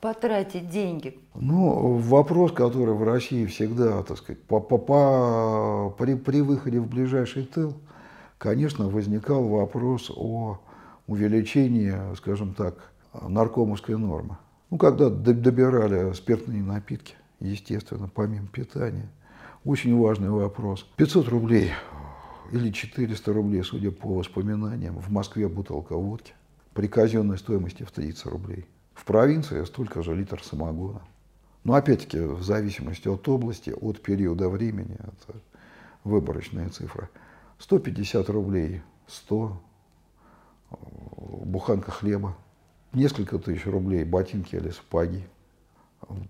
потратить 0.01 0.69
деньги? 0.69 1.19
Ну, 1.35 1.97
вопрос, 1.97 2.53
который 2.53 2.95
в 2.95 3.03
России 3.03 3.47
всегда, 3.47 4.03
так 4.03 4.19
сказать, 4.19 4.43
по, 4.43 4.61
по, 4.61 4.79
по, 4.79 5.95
при, 5.99 6.15
при 6.15 6.41
выходе 6.41 6.81
в 6.81 6.87
ближайший 6.87 7.45
тыл, 7.45 7.75
конечно, 8.39 8.89
возникал 8.89 9.45
вопрос 9.45 10.11
о 10.15 10.61
увеличении, 11.07 11.95
скажем 12.17 12.55
так, 12.55 12.93
наркомовской 13.13 13.97
нормы. 13.97 14.37
Ну, 14.75 14.79
когда 14.79 15.09
добирали 15.09 16.13
спиртные 16.15 16.61
напитки, 16.61 17.15
естественно, 17.39 18.11
помимо 18.13 18.49
питания. 18.49 19.07
Очень 19.65 19.97
важный 19.97 20.31
вопрос. 20.31 20.85
500 20.97 21.29
рублей 21.29 21.71
или 22.51 22.73
400 22.73 23.33
рублей, 23.33 23.63
судя 23.63 23.93
по 23.93 24.13
воспоминаниям, 24.13 24.99
в 24.99 25.13
Москве 25.13 25.47
бутылка 25.47 25.95
водки 25.95 26.33
при 26.73 26.89
казенной 26.89 27.39
стоимости 27.39 27.85
в 27.85 27.93
30 27.93 28.27
рублей. 28.27 28.67
В 28.95 29.05
провинции 29.05 29.63
столько 29.63 30.03
же 30.03 30.13
литр 30.13 30.43
самогона. 30.43 31.03
Но 31.63 31.75
опять-таки, 31.75 32.19
в 32.19 32.43
зависимости 32.43 33.07
от 33.07 33.29
области, 33.29 33.71
от 33.71 34.03
периода 34.03 34.49
времени, 34.49 34.97
это 34.99 35.39
выборочная 36.03 36.69
цифра. 36.71 37.11
150 37.61 38.29
рублей, 38.29 38.83
100, 39.07 39.57
буханка 41.45 41.93
хлеба, 41.93 42.37
несколько 42.95 43.39
тысяч 43.39 43.67
рублей 43.67 44.05
ботинки 44.05 44.57
или 44.57 44.71
сапоги. 44.71 45.25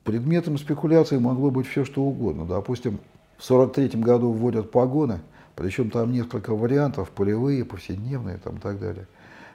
Предметом 0.04 0.58
спекуляции 0.58 1.18
могло 1.18 1.50
быть 1.50 1.66
все, 1.66 1.84
что 1.84 2.02
угодно. 2.02 2.44
Допустим, 2.46 2.98
в 3.36 3.50
1943 3.50 4.00
году 4.00 4.30
вводят 4.30 4.70
погоны, 4.70 5.20
причем 5.56 5.90
там 5.90 6.12
несколько 6.12 6.54
вариантов, 6.54 7.10
полевые, 7.10 7.64
повседневные 7.64 8.38
там, 8.38 8.56
и 8.56 8.60
так 8.60 8.78
далее. 8.78 9.06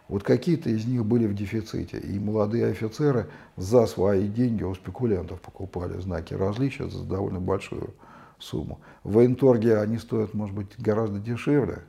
Вот 0.08 0.24
какие-то 0.24 0.72
из 0.72 0.86
них 0.86 1.06
были 1.06 1.28
в 1.28 1.36
дефиците, 1.36 2.00
и 2.00 2.19
молодые 2.19 2.65
офицеры 2.65 3.28
за 3.56 3.86
свои 3.86 4.28
деньги 4.28 4.63
у 4.63 4.74
спекулянтов 4.74 5.39
покупали 5.39 6.00
знаки 6.00 6.34
различия 6.34 6.89
за 6.89 7.04
довольно 7.04 7.39
большую 7.39 7.93
сумму. 8.39 8.80
В 9.04 9.13
военторге 9.13 9.78
они 9.78 10.00
стоят, 10.00 10.34
может 10.34 10.56
быть, 10.56 10.80
гораздо 10.80 11.19
дешевле, 11.19 11.84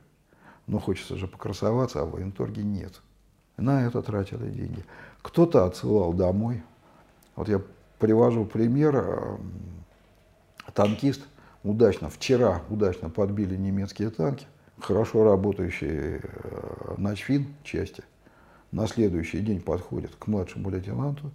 но 0.67 0.79
хочется 0.79 1.17
же 1.17 1.27
покрасоваться, 1.27 2.01
а 2.01 2.05
в 2.05 2.11
военторге 2.11 2.61
нет. 2.61 3.01
На 3.57 3.85
это 3.85 4.01
тратили 4.01 4.49
деньги. 4.49 4.83
Кто-то 5.21 5.65
отсылал 5.65 6.13
домой. 6.13 6.63
Вот 7.35 7.47
я 7.47 7.61
привожу 7.99 8.45
пример. 8.45 8.95
Э, 8.95 9.37
танкист 10.73 11.21
удачно, 11.63 12.09
вчера 12.09 12.61
удачно 12.69 13.09
подбили 13.09 13.55
немецкие 13.55 14.09
танки, 14.09 14.45
хорошо 14.79 15.23
работающие 15.23 16.21
э, 16.23 16.95
начфин 16.97 17.53
части. 17.63 18.03
На 18.71 18.87
следующий 18.87 19.39
день 19.39 19.61
подходит 19.61 20.15
к 20.17 20.27
младшему 20.27 20.69
лейтенанту. 20.69 21.31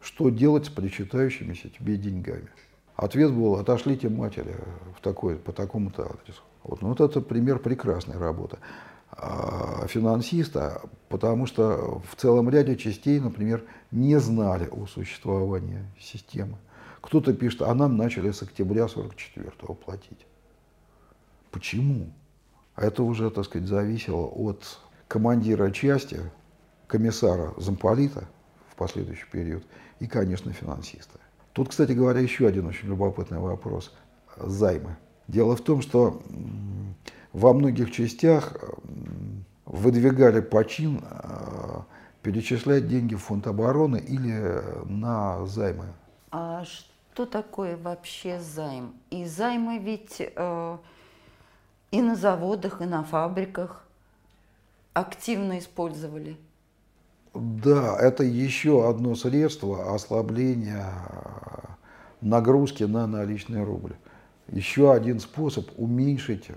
Что 0.00 0.28
делать 0.28 0.66
с 0.66 0.68
причитающимися 0.68 1.70
тебе 1.70 1.96
деньгами? 1.96 2.48
Ответ 2.94 3.32
был, 3.32 3.56
отошлите 3.56 4.08
матери 4.08 4.54
в 4.96 5.00
такой, 5.00 5.36
по 5.36 5.52
такому-то 5.52 6.02
адресу. 6.02 6.42
Вот, 6.62 6.82
ну, 6.82 6.88
вот 6.88 7.00
это 7.00 7.20
пример 7.20 7.58
прекрасной 7.58 8.18
работы. 8.18 8.58
А, 9.16 9.86
финансиста, 9.86 10.82
потому 11.08 11.46
что 11.46 12.02
в 12.10 12.16
целом 12.16 12.50
ряде 12.50 12.76
частей, 12.76 13.20
например, 13.20 13.64
не 13.92 14.18
знали 14.18 14.66
о 14.66 14.86
существовании 14.86 15.84
системы. 16.00 16.56
Кто-то 17.00 17.32
пишет, 17.32 17.62
а 17.62 17.74
нам 17.74 17.96
начали 17.96 18.32
с 18.32 18.42
октября 18.42 18.86
44-го 18.86 19.74
платить. 19.74 20.26
Почему? 21.52 22.12
А 22.74 22.86
это 22.86 23.04
уже, 23.04 23.30
так 23.30 23.44
сказать, 23.44 23.68
зависело 23.68 24.26
от 24.26 24.80
командира 25.06 25.70
части, 25.70 26.20
комиссара 26.88 27.54
замполита 27.56 28.24
в 28.70 28.74
последующий 28.74 29.26
период 29.30 29.64
и, 30.00 30.08
конечно, 30.08 30.52
финансиста. 30.52 31.20
Тут, 31.52 31.68
кстати 31.68 31.92
говоря, 31.92 32.18
еще 32.18 32.48
один 32.48 32.66
очень 32.66 32.88
любопытный 32.88 33.38
вопрос. 33.38 33.94
Займы. 34.36 34.96
Дело 35.28 35.54
в 35.54 35.60
том, 35.60 35.82
что 35.82 36.20
во 37.34 37.52
многих 37.52 37.90
частях 37.90 38.56
выдвигали 39.66 40.40
почин 40.40 41.02
э, 41.02 41.80
перечислять 42.22 42.88
деньги 42.88 43.16
в 43.16 43.22
фонд 43.22 43.48
обороны 43.48 43.98
или 43.98 44.62
на 44.84 45.44
займы. 45.44 45.86
А 46.30 46.64
что 46.64 47.26
такое 47.26 47.76
вообще 47.76 48.40
займ? 48.40 48.94
И 49.10 49.26
займы 49.26 49.78
ведь 49.78 50.16
э, 50.20 50.78
и 51.90 52.00
на 52.00 52.14
заводах, 52.14 52.80
и 52.80 52.84
на 52.84 53.02
фабриках 53.02 53.84
активно 54.92 55.58
использовали. 55.58 56.36
Да, 57.34 57.98
это 57.98 58.22
еще 58.22 58.88
одно 58.88 59.16
средство 59.16 59.92
ослабления 59.92 60.86
нагрузки 62.20 62.84
на 62.84 63.08
наличный 63.08 63.64
рубль 63.64 63.96
еще 64.48 64.92
один 64.92 65.20
способ 65.20 65.66
уменьшить 65.76 66.48
э, 66.48 66.54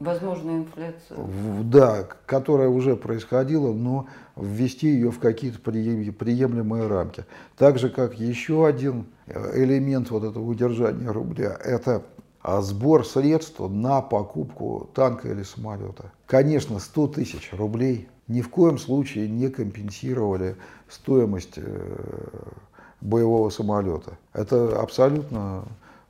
возможную 0.00 0.58
инфляцию. 0.58 1.18
Да, 1.64 2.06
которая 2.26 2.68
уже 2.68 2.96
происходила, 2.96 3.72
но 3.72 4.06
ввести 4.36 4.88
ее 4.88 5.10
в 5.10 5.18
какие-то 5.18 5.58
приемлемые 5.60 6.86
рамки. 6.86 7.24
Так 7.56 7.78
же, 7.78 7.88
как 7.88 8.18
еще 8.18 8.66
один 8.66 9.06
э, 9.26 9.62
элемент 9.62 10.10
вот 10.10 10.24
этого 10.24 10.44
удержания 10.44 11.10
рубля, 11.10 11.56
это 11.64 12.02
сбор 12.60 13.06
средств 13.06 13.58
на 13.58 14.02
покупку 14.02 14.90
танка 14.94 15.30
или 15.30 15.42
самолета. 15.42 16.12
Конечно, 16.26 16.78
100 16.78 17.08
тысяч 17.08 17.50
рублей 17.52 18.08
ни 18.28 18.40
в 18.40 18.48
коем 18.50 18.78
случае 18.78 19.28
не 19.28 19.48
компенсировали 19.48 20.56
стоимость 20.88 21.54
э, 21.56 21.96
боевого 23.00 23.50
самолета. 23.50 24.18
Это 24.32 24.80
абсолютно 24.80 25.64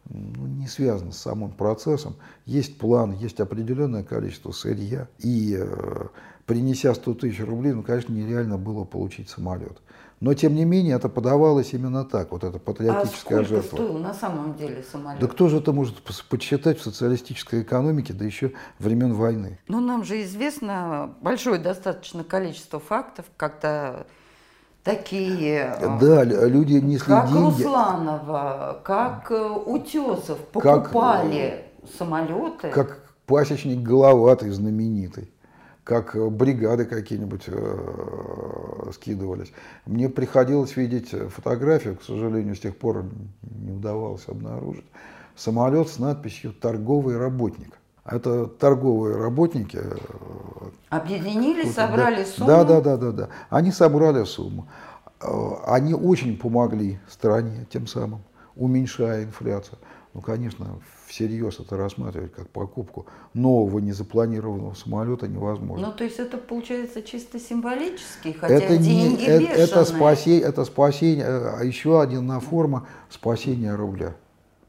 ну, 0.09 0.47
не 0.47 0.67
связано 0.67 1.13
с 1.13 1.19
самым 1.19 1.53
процессом. 1.53 2.17
Есть 2.47 2.79
план, 2.79 3.13
есть 3.13 3.41
определенное 3.41 4.05
количество 4.05 4.53
сырья. 4.53 5.09
И 5.19 5.57
э, 5.59 6.07
принеся 6.47 6.95
100 6.95 7.15
тысяч 7.15 7.41
рублей, 7.41 7.73
ну, 7.73 7.83
конечно, 7.83 8.13
нереально 8.13 8.59
было 8.59 8.85
получить 8.85 9.29
самолет. 9.29 9.81
Но, 10.21 10.33
тем 10.33 10.55
не 10.55 10.65
менее, 10.65 10.97
это 10.97 11.09
подавалось 11.09 11.75
именно 11.75 12.05
так, 12.05 12.33
вот 12.33 12.45
эта 12.45 12.59
патриотическая 12.59 13.41
а 13.41 13.45
жертва. 13.45 13.77
стоил 13.77 13.99
на 13.99 14.15
самом 14.15 14.55
деле 14.55 14.83
самолет? 14.91 15.21
Да 15.21 15.27
кто 15.27 15.49
же 15.49 15.59
это 15.59 15.73
может 15.73 16.03
подсчитать 16.03 16.79
в 16.79 16.83
социалистической 16.83 17.63
экономике, 17.63 18.15
да 18.15 18.25
еще 18.25 18.53
времен 18.79 19.13
войны? 19.13 19.59
Ну, 19.69 19.81
нам 19.81 20.05
же 20.05 20.23
известно 20.23 21.15
большое 21.21 21.59
достаточно 21.59 22.25
количество 22.25 22.79
фактов, 22.81 23.27
когда 23.37 24.07
такие... 24.85 25.77
Да, 26.01 26.23
люди 26.25 26.75
несли 26.75 27.07
как 27.07 27.29
деньги. 27.29 27.43
Как 27.43 27.59
Русланова, 27.59 28.81
как 28.85 29.31
э, 29.31 29.49
Утесов 29.67 30.39
покупали 30.53 31.65
как, 31.83 31.97
самолеты. 31.97 32.69
Как 32.69 33.01
пасечник 33.27 33.81
Головатый 33.81 34.51
знаменитый 34.51 35.31
как 35.85 36.17
бригады 36.33 36.87
какие-нибудь 36.87 37.45
э, 37.47 38.91
скидывались. 38.95 39.53
Мне 39.85 40.09
приходилось 40.09 40.77
видеть 40.77 41.11
фотографию, 41.11 41.97
к 41.97 42.03
сожалению, 42.03 42.57
с 42.57 42.61
тех 42.61 42.75
пор 42.77 43.05
не 43.43 43.73
удавалось 43.73 44.27
обнаружить, 44.27 44.87
самолет 45.37 45.89
с 45.91 45.99
надписью 45.99 46.55
«Торговый 46.55 47.19
работник». 47.19 47.79
Это 48.05 48.47
торговые 48.47 49.17
работники. 49.17 49.79
Э, 49.83 49.97
Объединились, 50.91 51.75
собрали 51.75 52.23
да, 52.23 52.27
сумму? 52.27 52.47
Да, 52.47 52.65
да, 52.65 52.81
да, 52.81 52.97
да, 52.97 53.13
да. 53.13 53.29
Они 53.49 53.73
собрали 53.73 54.25
сумму. 54.25 54.69
Э, 55.23 55.27
они 55.67 55.95
очень 55.95 56.37
помогли 56.37 56.99
стране 57.09 57.67
тем 57.71 57.87
самым, 57.87 58.21
уменьшая 58.57 59.25
инфляцию. 59.25 59.79
Ну, 60.13 60.21
конечно, 60.21 60.79
всерьез 61.07 61.59
это 61.61 61.77
рассматривать 61.77 62.33
как 62.33 62.49
покупку 62.51 63.07
нового 63.33 63.79
незапланированного 63.79 64.75
самолета 64.75 65.27
невозможно. 65.27 65.89
Ну, 65.89 65.93
то 65.93 66.05
есть 66.05 66.19
это 66.19 66.37
получается 66.37 67.03
чисто 67.03 67.41
символически, 67.41 68.33
хотя 68.33 68.55
это 68.55 68.77
деньги 68.77 69.23
не, 69.23 69.27
это, 69.27 69.41
бешеные. 69.41 69.65
это, 69.65 69.85
спасение, 69.85 70.43
это 70.43 70.65
спасение, 70.67 71.27
а 71.27 71.65
еще 71.65 72.01
одна 72.01 72.39
форма 72.39 72.87
спасения 73.09 73.75
рубля 73.75 74.15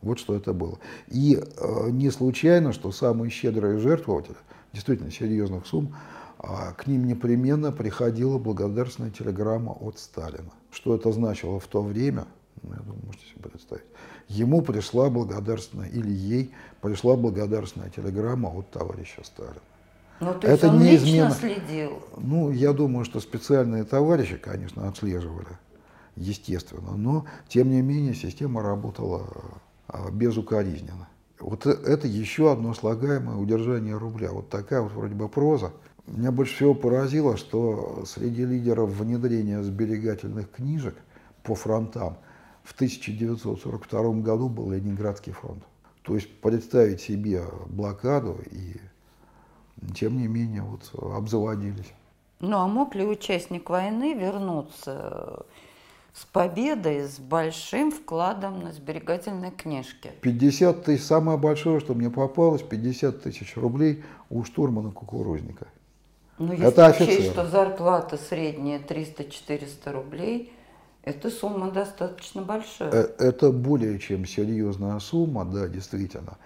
Вот 0.05 0.19
что 0.19 0.35
это 0.35 0.53
было. 0.53 0.77
И 1.07 1.37
э, 1.37 1.89
не 1.89 2.11
случайно, 2.11 2.73
что 2.73 2.91
самые 2.91 3.31
щедрые 3.31 3.79
жертвователи, 3.79 4.35
действительно 4.71 5.11
серьезных 5.11 5.65
сумм, 5.65 5.95
э, 6.39 6.47
к 6.77 6.85
ним 6.85 7.07
непременно 7.07 7.71
приходила 7.71 8.37
благодарственная 8.37 9.09
телеграмма 9.09 9.71
от 9.71 9.97
Сталина. 9.97 10.51
Что 10.71 10.95
это 10.95 11.11
значило 11.11 11.59
в 11.59 11.65
то 11.65 11.81
время, 11.81 12.27
ну, 12.61 12.69
я 12.73 12.79
думаю, 12.79 13.01
можете 13.05 13.25
себе 13.25 13.49
представить. 13.49 13.85
Ему 14.27 14.61
пришла 14.61 15.09
благодарственная, 15.09 15.89
или 15.89 16.11
ей 16.11 16.51
пришла 16.81 17.15
благодарственная 17.15 17.89
телеграмма 17.89 18.49
от 18.49 18.69
товарища 18.69 19.23
Сталина. 19.23 19.55
Ну, 20.19 20.33
то 20.35 20.47
Это 20.47 20.69
он 20.69 20.79
неизменно. 20.79 21.29
лично 21.29 21.31
следил. 21.31 22.03
Ну, 22.17 22.51
я 22.51 22.73
думаю, 22.73 23.05
что 23.05 23.19
специальные 23.19 23.83
товарищи, 23.83 24.37
конечно, 24.37 24.87
отслеживали, 24.87 25.57
естественно, 26.15 26.95
но, 26.95 27.25
тем 27.47 27.69
не 27.69 27.81
менее, 27.81 28.13
система 28.13 28.61
работала 28.61 29.23
а, 29.23 29.57
безукоризненно. 30.11 31.07
Вот 31.39 31.65
э- 31.65 31.71
это 31.85 32.07
еще 32.07 32.51
одно 32.51 32.73
слагаемое 32.73 33.37
удержание 33.37 33.97
рубля. 33.97 34.31
Вот 34.31 34.49
такая 34.49 34.81
вот 34.81 34.93
вроде 34.93 35.15
бы 35.15 35.29
проза. 35.29 35.73
Меня 36.07 36.31
больше 36.31 36.55
всего 36.55 36.75
поразило, 36.75 37.35
что 37.35 38.03
среди 38.05 38.45
лидеров 38.45 38.91
внедрения 38.91 39.63
сберегательных 39.63 40.51
книжек 40.51 40.95
по 41.43 41.55
фронтам 41.55 42.17
в 42.63 42.73
1942 42.73 44.21
году 44.21 44.49
был 44.49 44.71
Ленинградский 44.71 45.33
фронт. 45.33 45.63
То 46.03 46.15
есть 46.15 46.29
представить 46.41 47.01
себе 47.01 47.43
блокаду 47.67 48.37
и 48.51 48.75
тем 49.95 50.17
не 50.17 50.27
менее 50.27 50.61
вот 50.61 50.91
обзаводились. 50.93 51.93
Ну 52.39 52.57
а 52.57 52.67
мог 52.67 52.95
ли 52.95 53.05
участник 53.05 53.69
войны 53.69 54.13
вернуться 54.13 55.45
с 56.15 56.23
победой, 56.25 57.03
с 57.03 57.19
большим 57.19 57.91
вкладом 57.91 58.61
на 58.63 58.71
сберегательной 58.71 59.51
книжке? 59.51 60.13
50 60.21 60.85
тысяч, 60.85 61.03
самое 61.03 61.37
большое, 61.37 61.79
что 61.81 61.93
мне 61.93 62.09
попалось, 62.09 62.61
50 62.61 63.21
тысяч 63.21 63.57
рублей 63.57 64.03
у 64.29 64.43
штурмана 64.45 64.91
кукурузника. 64.91 65.67
Ну, 66.37 66.53
Это 66.53 66.87
если 66.87 67.03
учесть, 67.03 67.19
офицер. 67.19 67.33
что 67.33 67.45
зарплата 67.47 68.17
средняя 68.17 68.79
300-400 68.79 69.91
рублей, 69.91 70.53
эта 71.03 71.29
сумма 71.29 71.69
достаточно 71.71 72.41
большая. 72.41 72.91
Э, 72.91 73.09
Это 73.19 73.51
более 73.51 73.99
чем 73.99 74.25
серьезная 74.25 74.97
сумма, 74.99 75.43
да, 75.45 75.67
действительно. 75.67 76.37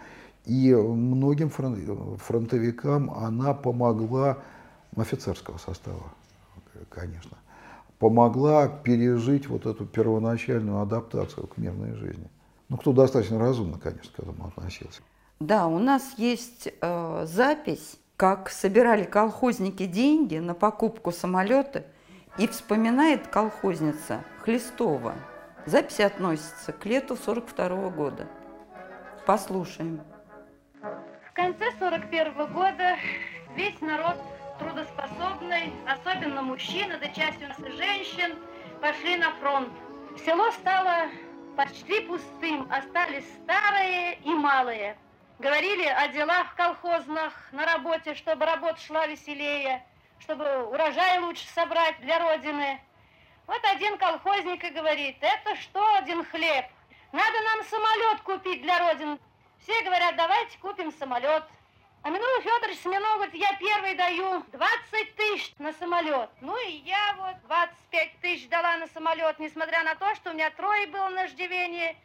И 0.45 0.73
многим 0.73 1.49
фрон- 1.49 2.17
фронтовикам 2.17 3.11
она 3.11 3.53
помогла, 3.53 4.39
офицерского 4.95 5.57
состава, 5.59 6.11
конечно, 6.89 7.37
помогла 7.99 8.67
пережить 8.67 9.47
вот 9.47 9.65
эту 9.65 9.85
первоначальную 9.85 10.81
адаптацию 10.81 11.47
к 11.47 11.57
мирной 11.57 11.93
жизни. 11.95 12.29
Ну, 12.69 12.77
кто 12.77 12.93
достаточно 12.93 13.37
разумно, 13.37 13.77
конечно, 13.77 14.11
к 14.15 14.19
этому 14.19 14.47
относился. 14.47 15.01
Да, 15.39 15.67
у 15.67 15.79
нас 15.79 16.15
есть 16.17 16.69
э, 16.81 17.25
запись, 17.25 17.97
как 18.15 18.49
собирали 18.49 19.03
колхозники 19.03 19.85
деньги 19.85 20.37
на 20.37 20.53
покупку 20.53 21.11
самолета, 21.11 21.85
и 22.37 22.47
вспоминает 22.47 23.27
колхозница 23.27 24.23
Хлестова. 24.43 25.13
Запись 25.65 25.99
относится 25.99 26.71
к 26.71 26.85
лету 26.85 27.17
42 27.17 27.89
года. 27.89 28.27
Послушаем. 29.25 30.01
В 30.81 31.33
конце 31.33 31.65
41 31.79 32.33
года 32.53 32.95
весь 33.55 33.79
народ 33.81 34.15
особенно 35.87 36.41
мужчины, 36.41 36.97
да 36.97 37.07
часть 37.09 37.41
у 37.41 37.47
нас 37.47 37.59
и 37.59 37.71
женщин, 37.71 38.37
пошли 38.81 39.17
на 39.17 39.31
фронт. 39.35 39.69
Село 40.25 40.51
стало 40.51 41.09
почти 41.55 42.01
пустым, 42.01 42.67
остались 42.71 43.25
старые 43.43 44.15
и 44.23 44.29
малые. 44.29 44.97
Говорили 45.39 45.85
о 45.85 46.07
делах 46.09 46.55
колхозных 46.55 47.33
на 47.51 47.65
работе, 47.65 48.15
чтобы 48.15 48.45
работа 48.45 48.79
шла 48.81 49.07
веселее, 49.07 49.85
чтобы 50.19 50.65
урожай 50.65 51.19
лучше 51.19 51.47
собрать 51.47 51.99
для 52.01 52.19
Родины. 52.19 52.81
Вот 53.47 53.61
один 53.63 53.97
колхозник 53.97 54.63
и 54.63 54.69
говорит, 54.69 55.17
это 55.21 55.55
что 55.55 55.95
один 55.95 56.23
хлеб? 56.25 56.65
Надо 57.11 57.41
нам 57.41 57.63
самолет 57.65 58.21
купить 58.21 58.61
для 58.61 58.79
Родины. 58.79 59.17
Все 59.59 59.81
говорят, 59.83 60.15
давайте 60.15 60.57
купим 60.59 60.91
самолет. 60.91 61.43
А 62.01 62.09
Минула 62.09 62.41
Федорович 62.41 62.79
Смирнов 62.79 63.15
говорит, 63.15 63.35
я 63.35 63.53
первый 63.57 63.93
даю 63.95 64.41
20 64.53 65.15
тысяч 65.15 65.53
на 65.59 65.73
самолет. 65.73 66.29
Ну 66.39 66.55
и 66.65 66.77
я 66.85 67.13
вот 67.17 67.35
25 67.47 68.21
тысяч 68.21 68.47
дала 68.47 68.77
на 68.77 68.87
самолет, 68.87 69.37
несмотря 69.37 69.83
на 69.83 69.95
то, 69.95 70.15
что 70.15 70.31
у 70.31 70.33
меня 70.33 70.49
трое 70.51 70.87
было 70.87 71.09
на 71.09 71.25
иждивении. 71.25 71.97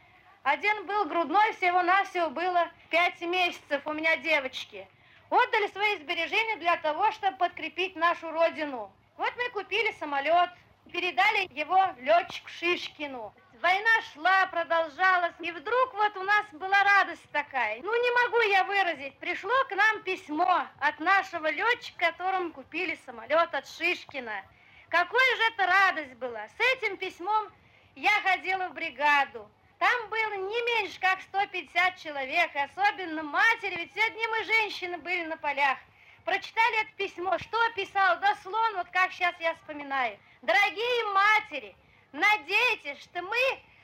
Один 0.42 0.84
был 0.86 1.05
грудной, 1.05 1.53
всего-навсего 1.53 2.30
было 2.30 2.68
5 2.90 3.20
месяцев 3.22 3.86
у 3.86 3.92
меня 3.92 4.16
девочки. 4.16 4.88
Отдали 5.30 5.68
свои 5.68 5.97
сбережения 5.99 6.57
для 6.57 6.76
того, 6.78 7.12
чтобы 7.12 7.36
подкрепить 7.36 7.95
нашу 7.95 8.32
родину. 8.32 8.90
Вот 9.16 9.32
мы 9.36 9.49
купили 9.51 9.92
самолет, 9.92 10.51
передали 10.92 11.49
его 11.57 11.80
летчику 11.99 12.49
Шишкину. 12.49 13.32
Война 13.64 14.02
шла, 14.12 14.46
продолжалась, 14.48 15.32
и 15.40 15.50
вдруг 15.50 15.94
вот 15.94 16.14
у 16.18 16.22
нас 16.22 16.44
была 16.52 16.84
радость 16.84 17.26
такая. 17.32 17.80
Ну, 17.80 18.02
не 18.02 18.10
могу 18.22 18.42
я 18.42 18.62
выразить. 18.64 19.18
Пришло 19.18 19.54
к 19.70 19.74
нам 19.74 20.02
письмо 20.02 20.66
от 20.80 21.00
нашего 21.00 21.50
летчика, 21.50 22.12
которому 22.12 22.52
купили 22.52 22.94
самолет 23.06 23.54
от 23.54 23.66
Шишкина. 23.66 24.42
Какая 24.90 25.36
же 25.36 25.42
это 25.54 25.66
радость 25.66 26.12
была. 26.16 26.46
С 26.46 26.60
этим 26.74 26.98
письмом 26.98 27.50
я 27.96 28.10
ходила 28.20 28.68
в 28.68 28.74
бригаду. 28.74 29.50
Там 29.78 30.10
было 30.10 30.34
не 30.34 30.82
меньше, 30.82 31.00
как 31.00 31.22
150 31.22 31.96
человек, 31.96 32.50
особенно 32.54 33.22
матери, 33.22 33.76
ведь 33.76 33.96
одни 33.96 34.26
мы 34.26 34.44
женщины 34.44 34.98
были 34.98 35.24
на 35.24 35.38
полях. 35.38 35.78
Прочитали 36.26 36.82
это 36.82 36.92
письмо, 36.98 37.38
что 37.38 37.58
писал, 37.74 38.20
дословно, 38.20 38.80
вот 38.80 38.88
как 38.90 39.10
сейчас 39.10 39.34
я 39.40 39.54
вспоминаю. 39.54 40.18
Дорогие 40.42 41.04
матери, 41.14 41.74
надейтесь, 42.14 43.02
что 43.02 43.22
мы 43.22 43.42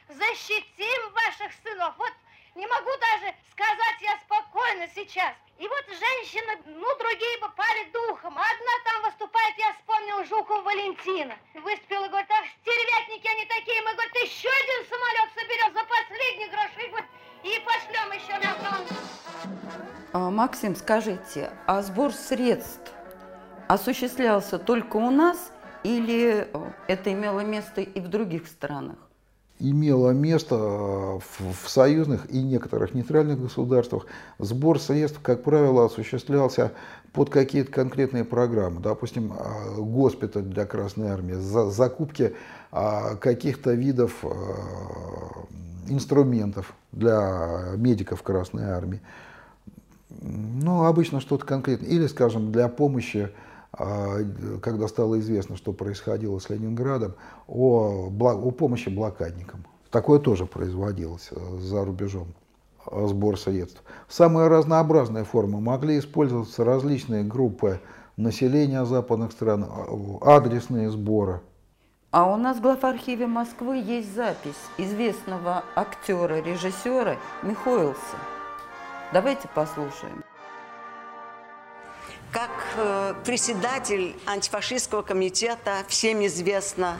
защитим 0.08 1.12
ваших 1.12 1.52
сынов. 1.62 1.94
Вот 1.98 2.12
не 2.54 2.66
могу 2.66 2.90
даже 3.10 3.34
сказать 3.52 3.98
я 4.00 4.18
спокойно 4.24 4.86
сейчас. 4.94 5.34
И 5.58 5.68
вот 5.68 5.84
женщины, 5.88 6.56
ну, 6.66 6.88
другие 6.98 7.38
попали 7.38 7.84
духом. 7.92 8.36
А 8.38 8.42
Одна 8.42 8.74
там 8.84 9.02
выступает, 9.10 9.58
я 9.58 9.72
вспомнил 9.74 10.24
Жукова 10.24 10.62
Валентина. 10.62 11.36
Выступила, 11.54 12.08
говорит, 12.08 12.30
ах, 12.30 12.46
стервятники 12.62 13.28
они 13.28 13.44
такие. 13.46 13.82
Мы, 13.82 13.92
говорит, 13.92 14.14
еще 14.16 14.48
один 14.48 14.88
самолет 14.88 15.30
соберем 15.34 15.72
за 15.74 15.84
последние 15.84 16.48
гроши, 16.48 16.88
говорит, 16.88 17.10
и 17.42 17.58
пошлем 17.60 18.12
еще 18.12 18.38
на 18.38 18.54
фронт. 18.54 18.88
А, 20.12 20.30
Максим, 20.30 20.74
скажите, 20.74 21.52
а 21.66 21.82
сбор 21.82 22.12
средств 22.12 22.92
осуществлялся 23.68 24.58
только 24.58 24.96
у 24.96 25.10
нас 25.10 25.52
или 25.84 26.48
э, 26.52 26.59
это 26.90 27.12
имело 27.12 27.40
место 27.40 27.80
и 27.80 28.00
в 28.00 28.08
других 28.08 28.46
странах? 28.46 28.96
имело 29.62 30.10
место 30.10 30.54
э, 30.54 31.18
в, 31.18 31.68
союзных 31.68 32.30
и 32.30 32.42
некоторых 32.42 32.94
нейтральных 32.94 33.38
государствах. 33.38 34.06
Сбор 34.38 34.80
средств, 34.80 35.20
как 35.22 35.42
правило, 35.42 35.84
осуществлялся 35.84 36.72
под 37.12 37.28
какие-то 37.28 37.70
конкретные 37.70 38.24
программы. 38.24 38.80
Допустим, 38.80 39.34
э, 39.34 39.76
госпиталь 39.76 40.44
для 40.44 40.64
Красной 40.64 41.10
Армии, 41.10 41.34
за, 41.34 41.70
закупки 41.70 42.34
э, 42.72 43.16
каких-то 43.20 43.72
видов 43.74 44.24
инструментов 45.88 46.72
для 46.92 47.74
медиков 47.76 48.22
Красной 48.22 48.64
Армии. 48.64 49.02
Ну, 50.22 50.84
обычно 50.84 51.20
что-то 51.20 51.44
конкретное. 51.44 51.90
Или, 51.90 52.06
скажем, 52.06 52.50
для 52.50 52.68
помощи 52.68 53.30
когда 53.72 54.88
стало 54.88 55.20
известно, 55.20 55.56
что 55.56 55.72
происходило 55.72 56.38
с 56.38 56.50
Ленинградом, 56.50 57.14
о, 57.46 58.10
о 58.10 58.50
помощи 58.50 58.88
блокадникам. 58.88 59.64
Такое 59.90 60.20
тоже 60.20 60.46
производилось 60.46 61.30
э, 61.32 61.58
за 61.58 61.84
рубежом, 61.84 62.28
сбор 62.90 63.38
средств. 63.38 63.82
Самые 64.08 64.48
разнообразные 64.48 65.24
формы 65.24 65.60
могли 65.60 65.98
использоваться 65.98 66.64
различные 66.64 67.24
группы 67.24 67.80
населения 68.16 68.84
западных 68.84 69.32
стран, 69.32 69.64
а, 69.68 70.36
адресные 70.36 70.90
сборы. 70.90 71.40
А 72.12 72.32
у 72.32 72.36
нас 72.36 72.58
в 72.58 72.60
главархиве 72.60 73.26
Москвы 73.26 73.76
есть 73.78 74.14
запись 74.14 74.58
известного 74.78 75.64
актера, 75.76 76.40
режиссера 76.40 77.16
Михоэлса. 77.42 78.16
Давайте 79.12 79.48
послушаем. 79.54 80.24
Как 82.32 82.50
э, 82.76 83.14
председатель 83.24 84.14
антифашистского 84.24 85.02
комитета 85.02 85.84
всем 85.88 86.24
известно, 86.26 86.96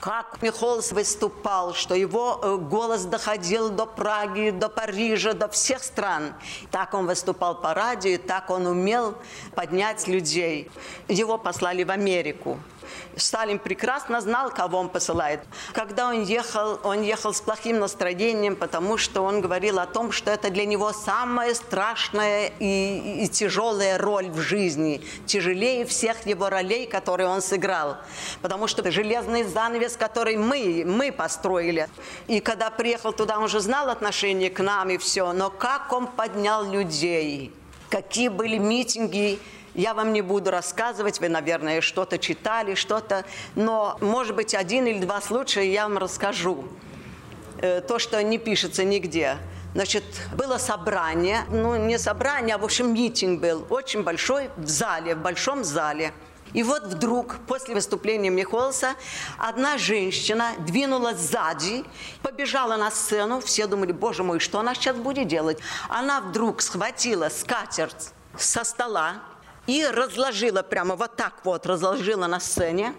как 0.00 0.40
Михолс 0.40 0.92
выступал, 0.92 1.74
что 1.74 1.94
его 1.94 2.40
э, 2.42 2.56
голос 2.56 3.04
доходил 3.04 3.68
до 3.68 3.84
Праги, 3.84 4.48
до 4.48 4.70
Парижа, 4.70 5.34
до 5.34 5.48
всех 5.48 5.82
стран. 5.84 6.32
Так 6.70 6.94
он 6.94 7.06
выступал 7.06 7.60
по 7.60 7.74
радио, 7.74 8.16
так 8.16 8.48
он 8.48 8.66
умел 8.66 9.14
поднять 9.54 10.08
людей. 10.08 10.70
Его 11.08 11.36
послали 11.36 11.84
в 11.84 11.90
Америку. 11.90 12.58
Сталин 13.16 13.58
прекрасно 13.58 14.20
знал, 14.20 14.50
кого 14.50 14.78
он 14.78 14.88
посылает. 14.88 15.40
Когда 15.72 16.08
он 16.08 16.22
ехал, 16.22 16.80
он 16.82 17.02
ехал 17.02 17.34
с 17.34 17.40
плохим 17.40 17.78
настроением, 17.78 18.56
потому 18.56 18.96
что 18.96 19.22
он 19.22 19.40
говорил 19.40 19.78
о 19.78 19.86
том, 19.86 20.12
что 20.12 20.30
это 20.30 20.50
для 20.50 20.64
него 20.64 20.92
самая 20.92 21.54
страшная 21.54 22.52
и, 22.58 23.24
и 23.24 23.28
тяжелая 23.28 23.98
роль 23.98 24.30
в 24.30 24.40
жизни. 24.40 25.02
Тяжелее 25.26 25.84
всех 25.84 26.26
его 26.26 26.48
ролей, 26.48 26.86
которые 26.86 27.28
он 27.28 27.42
сыграл. 27.42 27.96
Потому 28.42 28.66
что 28.66 28.90
железный 28.90 29.44
занавес, 29.44 29.96
который 29.96 30.36
мы, 30.36 30.84
мы 30.86 31.12
построили. 31.12 31.88
И 32.26 32.40
когда 32.40 32.70
приехал 32.70 33.12
туда, 33.12 33.38
он 33.38 33.48
же 33.48 33.60
знал 33.60 33.88
отношение 33.88 34.50
к 34.50 34.60
нам 34.60 34.90
и 34.90 34.98
все. 34.98 35.32
Но 35.32 35.50
как 35.50 35.92
он 35.92 36.06
поднял 36.06 36.64
людей, 36.64 37.52
какие 37.88 38.28
были 38.28 38.58
митинги, 38.58 39.38
я 39.80 39.94
вам 39.94 40.12
не 40.12 40.20
буду 40.20 40.50
рассказывать, 40.50 41.20
вы, 41.20 41.28
наверное, 41.28 41.80
что-то 41.80 42.18
читали, 42.18 42.74
что-то, 42.74 43.24
но, 43.54 43.96
может 44.00 44.36
быть, 44.36 44.54
один 44.54 44.86
или 44.86 44.98
два 44.98 45.20
случая 45.20 45.72
я 45.72 45.88
вам 45.88 45.98
расскажу. 45.98 46.68
Э, 47.62 47.80
то, 47.80 47.98
что 47.98 48.22
не 48.22 48.38
пишется 48.38 48.84
нигде. 48.84 49.36
Значит, 49.74 50.04
было 50.34 50.58
собрание, 50.58 51.44
ну, 51.50 51.76
не 51.76 51.98
собрание, 51.98 52.56
а, 52.56 52.58
в 52.58 52.64
общем, 52.64 52.92
митинг 52.92 53.40
был, 53.40 53.66
очень 53.70 54.02
большой, 54.02 54.50
в 54.56 54.66
зале, 54.68 55.14
в 55.14 55.18
большом 55.18 55.64
зале. 55.64 56.12
И 56.52 56.62
вот 56.62 56.82
вдруг, 56.84 57.36
после 57.46 57.74
выступления 57.74 58.30
Михолса, 58.30 58.94
одна 59.38 59.78
женщина 59.78 60.52
двинулась 60.58 61.18
сзади, 61.18 61.84
побежала 62.22 62.76
на 62.76 62.90
сцену. 62.90 63.40
Все 63.40 63.66
думали, 63.66 63.92
боже 63.92 64.24
мой, 64.24 64.40
что 64.40 64.58
она 64.58 64.74
сейчас 64.74 64.96
будет 64.96 65.28
делать? 65.28 65.58
Она 65.88 66.20
вдруг 66.20 66.60
схватила 66.60 67.28
скатерть 67.28 68.12
со 68.36 68.64
стола, 68.64 69.22
и 69.70 69.86
разложила 69.86 70.64
прямо 70.64 70.96
вот 70.96 71.14
так 71.14 71.44
вот, 71.44 71.64
разложила 71.64 72.26
на 72.26 72.40
сцене 72.40 72.92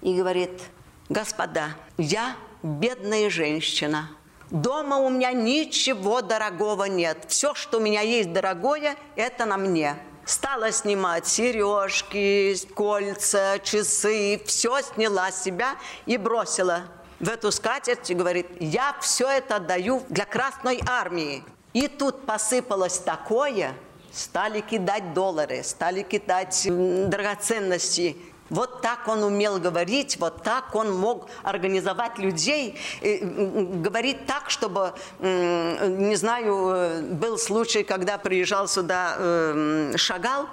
и 0.00 0.16
говорит, 0.16 0.62
господа, 1.10 1.76
я 1.98 2.34
бедная 2.62 3.28
женщина, 3.28 4.08
дома 4.50 4.96
у 4.96 5.10
меня 5.10 5.32
ничего 5.32 6.22
дорогого 6.22 6.84
нет, 6.84 7.26
все, 7.28 7.52
что 7.54 7.76
у 7.76 7.80
меня 7.82 8.00
есть 8.00 8.32
дорогое, 8.32 8.96
это 9.16 9.44
на 9.44 9.58
мне. 9.58 9.96
Стала 10.24 10.72
снимать 10.72 11.26
сережки, 11.26 12.56
кольца, 12.74 13.58
часы, 13.62 14.40
все 14.46 14.80
сняла 14.80 15.30
с 15.30 15.42
себя 15.44 15.76
и 16.06 16.16
бросила 16.16 16.84
в 17.20 17.28
эту 17.28 17.52
скатерть 17.52 18.08
и 18.08 18.14
говорит, 18.14 18.46
я 18.60 18.96
все 19.02 19.28
это 19.28 19.56
отдаю 19.56 20.02
для 20.08 20.24
Красной 20.24 20.80
Армии. 20.86 21.44
И 21.74 21.86
тут 21.86 22.24
посыпалось 22.24 22.96
такое– 22.96 23.74
стали 24.12 24.60
кидать 24.60 25.14
доллары, 25.14 25.62
стали 25.62 26.02
кидать 26.02 26.66
драгоценности. 26.68 28.16
Вот 28.50 28.80
так 28.80 29.06
он 29.08 29.22
умел 29.22 29.58
говорить, 29.58 30.16
вот 30.18 30.42
так 30.42 30.74
он 30.74 30.96
мог 30.96 31.28
организовать 31.42 32.18
людей, 32.18 32.78
говорить 33.02 34.24
так, 34.26 34.48
чтобы, 34.48 34.94
не 35.20 36.16
знаю, 36.16 37.14
был 37.14 37.36
случай, 37.36 37.82
когда 37.82 38.16
приезжал 38.16 38.66
сюда 38.66 39.16
э, 39.18 39.92
Шагал, 39.96 40.46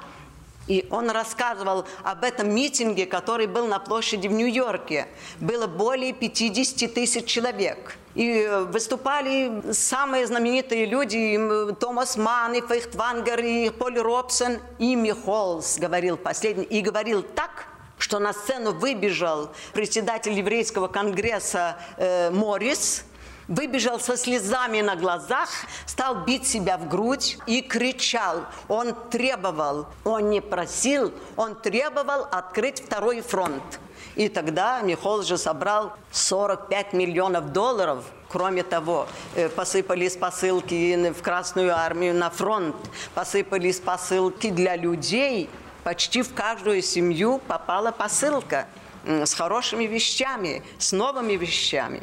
и 0.68 0.86
он 0.90 1.10
рассказывал 1.10 1.86
об 2.04 2.24
этом 2.24 2.54
митинге, 2.54 3.06
который 3.06 3.48
был 3.48 3.68
на 3.68 3.80
площади 3.80 4.28
в 4.28 4.32
Нью-Йорке. 4.32 5.08
Было 5.40 5.68
более 5.68 6.12
50 6.12 6.94
тысяч 6.94 7.26
человек. 7.26 7.98
И 8.16 8.48
выступали 8.70 9.72
самые 9.72 10.26
знаменитые 10.26 10.86
люди, 10.86 11.38
Томас 11.80 12.18
Ман, 12.18 12.54
и 12.54 12.62
Фейхтвангер, 12.62 13.40
и 13.40 13.70
Поль 13.70 14.00
Робсон, 14.00 14.60
и 14.80 14.96
Михолс 14.96 15.78
говорил 15.78 16.18
последний. 16.18 16.64
И 16.64 16.82
говорил 16.82 17.22
так, 17.22 17.66
что 17.98 18.20
на 18.20 18.34
сцену 18.34 18.72
выбежал 18.72 19.52
председатель 19.74 20.34
еврейского 20.34 20.88
конгресса 20.88 21.78
э, 21.98 22.32
Моррис– 22.32 23.04
выбежал 23.48 24.00
со 24.00 24.18
слезами 24.18 24.82
на 24.82 24.96
глазах, 24.96 25.50
стал 25.86 26.24
бить 26.24 26.48
себя 26.48 26.78
в 26.78 26.88
грудь 26.88 27.38
и 27.46 27.62
кричал. 27.62 28.46
Он 28.68 28.96
требовал, 29.10 29.88
он 30.04 30.30
не 30.30 30.42
просил, 30.42 31.14
он 31.36 31.56
требовал 31.56 32.28
открыть 32.32 32.84
второй 32.84 33.22
фронт. 33.22 33.80
И 34.16 34.30
тогда 34.30 34.82
Михол 34.82 35.24
же 35.24 35.38
собрал 35.38 35.94
45 36.12 36.94
миллионов 36.94 37.52
долларов. 37.52 38.06
Кроме 38.30 38.64
того, 38.64 39.08
э, 39.36 39.50
посыпались 39.50 40.16
посылки 40.16 41.12
в 41.12 41.22
Красную 41.22 41.76
армию 41.76 42.14
на 42.14 42.30
фронт, 42.30 42.76
посыпались 43.14 43.80
посылки 43.80 44.50
для 44.50 44.76
людей. 44.76 45.50
Почти 45.84 46.22
в 46.22 46.34
каждую 46.34 46.82
семью 46.82 47.40
попала 47.48 47.92
посылка 47.92 48.68
с 49.06 49.34
хорошими 49.34 49.84
вещами, 49.84 50.64
с 50.80 50.92
новыми 50.92 51.34
вещами. 51.34 52.02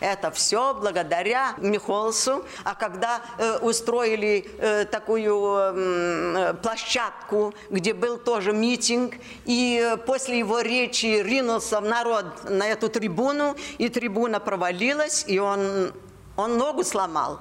Это 0.00 0.30
все 0.30 0.74
благодаря 0.74 1.54
Михолсу. 1.58 2.44
А 2.64 2.74
когда 2.74 3.20
э, 3.38 3.58
устроили 3.58 4.50
э, 4.58 4.84
такую 4.84 5.56
э, 5.56 6.54
площадку, 6.62 7.54
где 7.70 7.94
был 7.94 8.18
тоже 8.18 8.52
митинг, 8.52 9.14
и 9.44 9.96
после 10.06 10.38
его 10.38 10.60
речи 10.60 11.22
ринулся 11.22 11.80
в 11.80 11.84
народ 11.84 12.48
на 12.48 12.66
эту 12.66 12.88
трибуну, 12.88 13.56
и 13.78 13.88
трибуна 13.88 14.40
провалилась, 14.40 15.24
и 15.26 15.38
он, 15.38 15.92
он 16.36 16.58
ногу 16.58 16.84
сломал. 16.84 17.40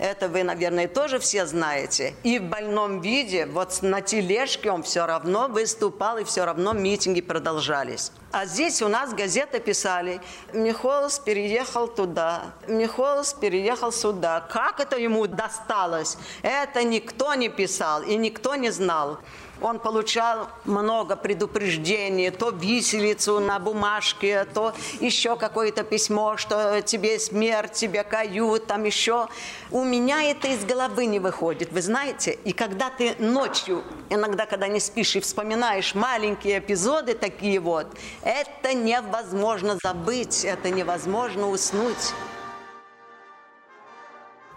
Это 0.00 0.28
вы, 0.28 0.44
наверное, 0.44 0.88
тоже 0.88 1.18
все 1.18 1.44
знаете. 1.44 2.14
И 2.22 2.38
в 2.38 2.44
больном 2.44 3.02
виде, 3.02 3.44
вот 3.44 3.82
на 3.82 4.00
тележке 4.00 4.70
он 4.70 4.82
все 4.82 5.04
равно 5.04 5.46
выступал, 5.46 6.16
и 6.16 6.24
все 6.24 6.46
равно 6.46 6.72
митинги 6.72 7.20
продолжались. 7.20 8.10
А 8.32 8.46
здесь 8.46 8.80
у 8.80 8.88
нас 8.88 9.12
газеты 9.12 9.60
писали, 9.60 10.22
Михолс 10.54 11.18
переехал 11.18 11.86
туда, 11.86 12.54
Михолс 12.66 13.34
переехал 13.34 13.92
сюда. 13.92 14.40
Как 14.40 14.80
это 14.80 14.96
ему 14.96 15.26
досталось? 15.26 16.16
Это 16.40 16.82
никто 16.82 17.34
не 17.34 17.50
писал 17.50 18.02
и 18.02 18.16
никто 18.16 18.54
не 18.54 18.70
знал. 18.70 19.18
Он 19.60 19.78
получал 19.78 20.48
много 20.64 21.16
предупреждений, 21.16 22.30
то 22.30 22.50
виселицу 22.50 23.40
на 23.40 23.58
бумажке, 23.58 24.44
то 24.44 24.74
еще 25.00 25.36
какое-то 25.36 25.82
письмо, 25.82 26.36
что 26.36 26.82
тебе 26.82 27.18
смерть, 27.18 27.72
тебе 27.72 28.04
кают, 28.04 28.66
там 28.66 28.84
еще. 28.84 29.28
У 29.70 29.84
меня 29.84 30.22
это 30.24 30.48
из 30.48 30.64
головы 30.64 31.06
не 31.06 31.18
выходит, 31.18 31.72
вы 31.72 31.82
знаете. 31.82 32.38
И 32.44 32.52
когда 32.52 32.90
ты 32.90 33.14
ночью, 33.18 33.82
иногда, 34.08 34.46
когда 34.46 34.68
не 34.68 34.80
спишь 34.80 35.16
и 35.16 35.20
вспоминаешь 35.20 35.94
маленькие 35.94 36.58
эпизоды 36.58 37.14
такие 37.14 37.60
вот, 37.60 37.86
это 38.22 38.74
невозможно 38.74 39.78
забыть, 39.82 40.44
это 40.44 40.70
невозможно 40.70 41.50
уснуть. 41.50 42.14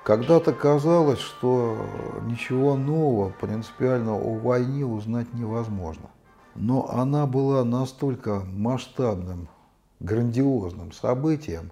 Когда-то 0.04 0.52
казалось, 0.52 1.20
что 1.20 1.78
ничего 2.24 2.76
нового 2.76 3.30
принципиально 3.30 4.14
о 4.14 4.38
войне 4.38 4.86
узнать 4.86 5.34
невозможно. 5.34 6.10
Но 6.56 6.90
она 6.90 7.26
была 7.26 7.64
настолько 7.64 8.42
масштабным, 8.42 9.48
грандиозным 10.02 10.92
событием, 10.92 11.72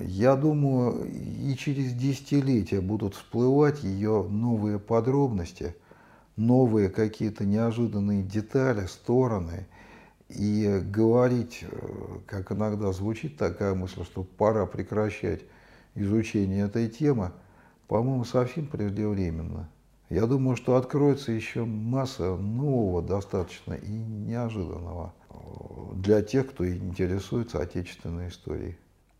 я 0.00 0.36
думаю, 0.36 1.04
и 1.10 1.54
через 1.56 1.92
десятилетия 1.94 2.80
будут 2.80 3.16
всплывать 3.16 3.82
ее 3.82 4.22
новые 4.28 4.78
подробности, 4.78 5.74
новые 6.36 6.90
какие-то 6.90 7.44
неожиданные 7.44 8.22
детали, 8.22 8.86
стороны. 8.86 9.66
И 10.28 10.80
говорить, 10.84 11.64
как 12.26 12.52
иногда 12.52 12.92
звучит 12.92 13.36
такая 13.36 13.74
мысль, 13.74 14.04
что 14.04 14.22
пора 14.22 14.64
прекращать 14.66 15.40
изучения 15.94 16.62
этой 16.62 16.88
темы, 16.88 17.32
по-моему, 17.88 18.24
совсем 18.24 18.66
преждевременно. 18.66 19.68
Я 20.08 20.26
думаю, 20.26 20.56
что 20.56 20.76
откроется 20.76 21.30
еще 21.32 21.64
масса 21.64 22.34
нового 22.36 23.00
достаточно 23.00 23.74
и 23.74 23.90
неожиданного 23.90 25.14
э, 25.28 25.34
для 25.94 26.20
тех, 26.22 26.50
кто 26.50 26.68
интересуется 26.68 27.60
отечественной 27.60 28.28
историей. 28.28 28.76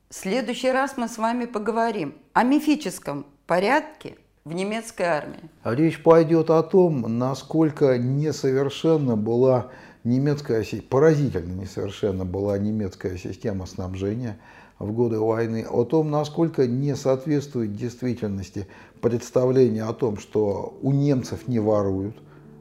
В 0.09 0.15
следующий 0.15 0.71
раз 0.71 0.97
мы 0.97 1.09
с 1.09 1.17
вами 1.17 1.45
поговорим 1.45 2.15
о 2.33 2.43
мифическом 2.43 3.25
порядке 3.47 4.17
в 4.45 4.53
немецкой 4.53 5.03
армии. 5.03 5.49
Речь 5.63 6.03
пойдет 6.03 6.51
о 6.51 6.63
том, 6.65 7.19
насколько 7.19 7.97
несовершенна 7.97 9.17
была 9.17 9.71
немецкая, 10.03 10.65
поразительно 10.89 11.53
несовершенна 11.61 12.25
была 12.25 12.59
немецкая 12.59 13.17
система 13.17 13.67
снабжения– 13.67 14.39
в 14.81 14.93
годы 14.93 15.21
войны, 15.21 15.65
о 15.71 15.85
том, 15.85 16.11
насколько 16.11 16.67
не 16.67 16.97
соответствует 16.97 17.77
действительности 17.77 18.67
представление 19.01 19.85
о 19.85 19.93
том, 19.93 20.17
что 20.17 20.77
у 20.83 20.91
немцев 20.93 21.47
не 21.47 21.61
воруют, 21.61 22.17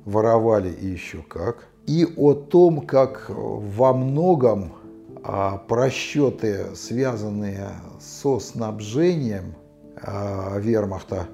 воровали 0.06 0.70
и 0.70 0.86
еще 0.86 1.24
как, 1.24 1.70
и 1.88 2.06
о 2.18 2.34
том, 2.34 2.82
как 2.82 3.26
во 3.30 3.94
многом 3.94 4.74
а, 5.24 5.58
просчеты, 5.58 6.76
связанные 6.76 7.70
со 8.00 8.40
снабжением 8.40 9.56
а, 9.96 10.60
вермахта, 10.60 11.28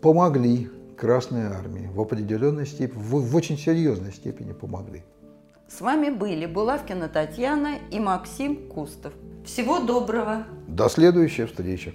помогли 0.00 0.70
Красной 0.96 1.46
Армии 1.46 1.90
в 1.92 2.00
определенной 2.00 2.66
степени, 2.66 3.00
в, 3.00 3.36
очень 3.36 3.58
серьезной 3.58 4.12
степени 4.12 4.52
помогли. 4.52 5.02
С 5.68 5.80
вами 5.80 6.10
были 6.10 6.46
Булавкина 6.46 7.08
Татьяна 7.08 7.74
и 7.90 8.00
Максим 8.00 8.68
Кустов. 8.68 9.12
Всего 9.48 9.80
доброго! 9.80 10.44
До 10.66 10.90
следующей 10.90 11.46
встречи! 11.46 11.94